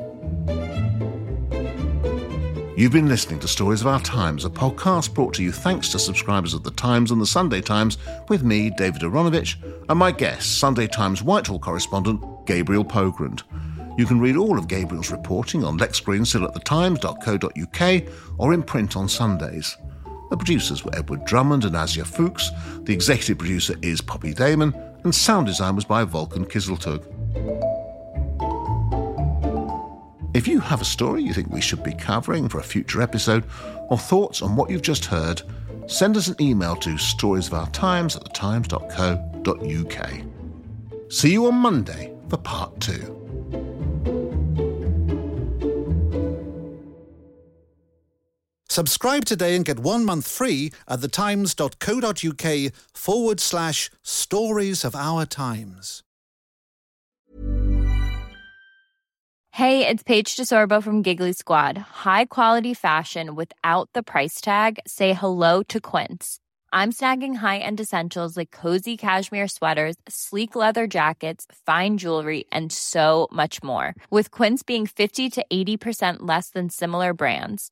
You've 2.78 2.92
been 2.92 3.08
listening 3.08 3.40
to 3.40 3.48
Stories 3.48 3.80
of 3.80 3.88
Our 3.88 4.02
Times, 4.02 4.44
a 4.44 4.50
podcast 4.50 5.14
brought 5.14 5.34
to 5.36 5.44
you 5.44 5.54
thanks 5.54 5.90
to 5.94 6.00
subscribers 6.00 6.54
of 6.54 6.64
The 6.64 6.72
Times 6.72 7.10
and 7.10 7.22
The 7.22 7.26
Sunday 7.26 7.62
Times, 7.62 7.98
with 8.28 8.44
me, 8.44 8.70
David 8.70 9.02
Aaronovitch, 9.02 9.56
and 9.88 9.98
my 9.98 10.12
guest, 10.12 10.60
Sunday 10.60 10.86
Times 10.86 11.24
Whitehall 11.24 11.60
correspondent 11.60 12.22
Gabriel 12.46 12.84
Pogrund. 12.84 13.44
You 13.98 14.06
can 14.06 14.20
read 14.20 14.36
all 14.36 14.60
of 14.60 14.68
Gabriel's 14.68 15.12
reporting 15.12 15.64
on 15.64 15.78
Lex 15.78 16.02
Greensill 16.02 16.44
at 16.46 16.54
thetimes.co.uk 16.54 18.04
or 18.38 18.54
in 18.54 18.62
print 18.62 18.98
on 18.98 19.08
Sundays. 19.08 19.78
The 20.30 20.38
producers 20.38 20.84
were 20.84 20.96
Edward 20.96 21.24
Drummond 21.26 21.64
and 21.66 21.76
Asia 21.76 22.04
Fuchs, 22.04 22.52
the 22.80 22.94
executive 22.94 23.38
producer 23.38 23.76
is 23.82 24.02
Poppy 24.02 24.34
Damon, 24.34 24.74
and 25.04 25.16
sound 25.16 25.48
design 25.48 25.76
was 25.76 25.86
by 25.86 26.04
Volkan 26.04 26.46
Kizeltug. 26.46 27.06
If 30.36 30.48
you 30.48 30.60
have 30.60 30.82
a 30.82 30.86
story 30.86 31.24
you 31.24 31.34
think 31.34 31.50
we 31.50 31.62
should 31.62 31.84
be 31.84 31.94
covering 31.94 32.50
for 32.50 32.60
a 32.60 32.64
future 32.64 33.02
episode, 33.02 33.46
or 33.90 33.98
thoughts 33.98 34.42
on 34.42 34.58
what 34.58 34.70
you've 34.70 34.82
just 34.82 35.06
heard, 35.06 35.42
send 35.88 36.18
us 36.18 36.28
an 36.28 36.36
email 36.42 36.76
to 36.78 36.96
storiesofourtimes 36.96 38.18
at 38.18 38.26
thetimes.co.uk. 38.26 40.12
See 41.12 41.32
you 41.32 41.46
on 41.46 41.56
Monday 41.56 42.14
for 42.28 42.38
part 42.38 42.78
two. 42.82 43.25
Subscribe 48.76 49.24
today 49.24 49.56
and 49.56 49.64
get 49.64 49.80
one 49.80 50.04
month 50.04 50.28
free 50.28 50.70
at 50.90 51.00
thetimes.co.uk 51.00 52.74
forward 52.94 53.40
slash 53.40 53.90
stories 54.04 54.84
of 54.84 54.94
our 54.94 55.26
times. 55.26 56.04
Hey, 59.52 59.88
it's 59.88 60.04
Paige 60.04 60.36
DeSorbo 60.36 60.84
from 60.84 61.02
Giggly 61.04 61.32
Squad. 61.32 61.78
High 61.78 62.26
quality 62.26 62.74
fashion 62.74 63.36
without 63.36 63.90
the 63.94 64.04
price 64.04 64.42
tag? 64.42 64.80
Say 64.86 65.14
hello 65.14 65.64
to 65.70 65.80
Quince. 65.80 66.40
I'm 66.74 66.92
snagging 66.92 67.36
high 67.36 67.60
end 67.60 67.80
essentials 67.80 68.36
like 68.36 68.52
cozy 68.52 68.98
cashmere 68.98 69.48
sweaters, 69.48 69.96
sleek 70.10 70.54
leather 70.54 70.86
jackets, 70.86 71.46
fine 71.66 71.98
jewelry, 71.98 72.44
and 72.52 72.74
so 72.74 73.30
much 73.32 73.64
more. 73.64 73.96
With 74.10 74.32
Quince 74.32 74.64
being 74.64 74.86
50 74.86 75.30
to 75.30 75.46
80% 75.50 76.18
less 76.28 76.50
than 76.50 76.70
similar 76.70 77.14
brands 77.14 77.72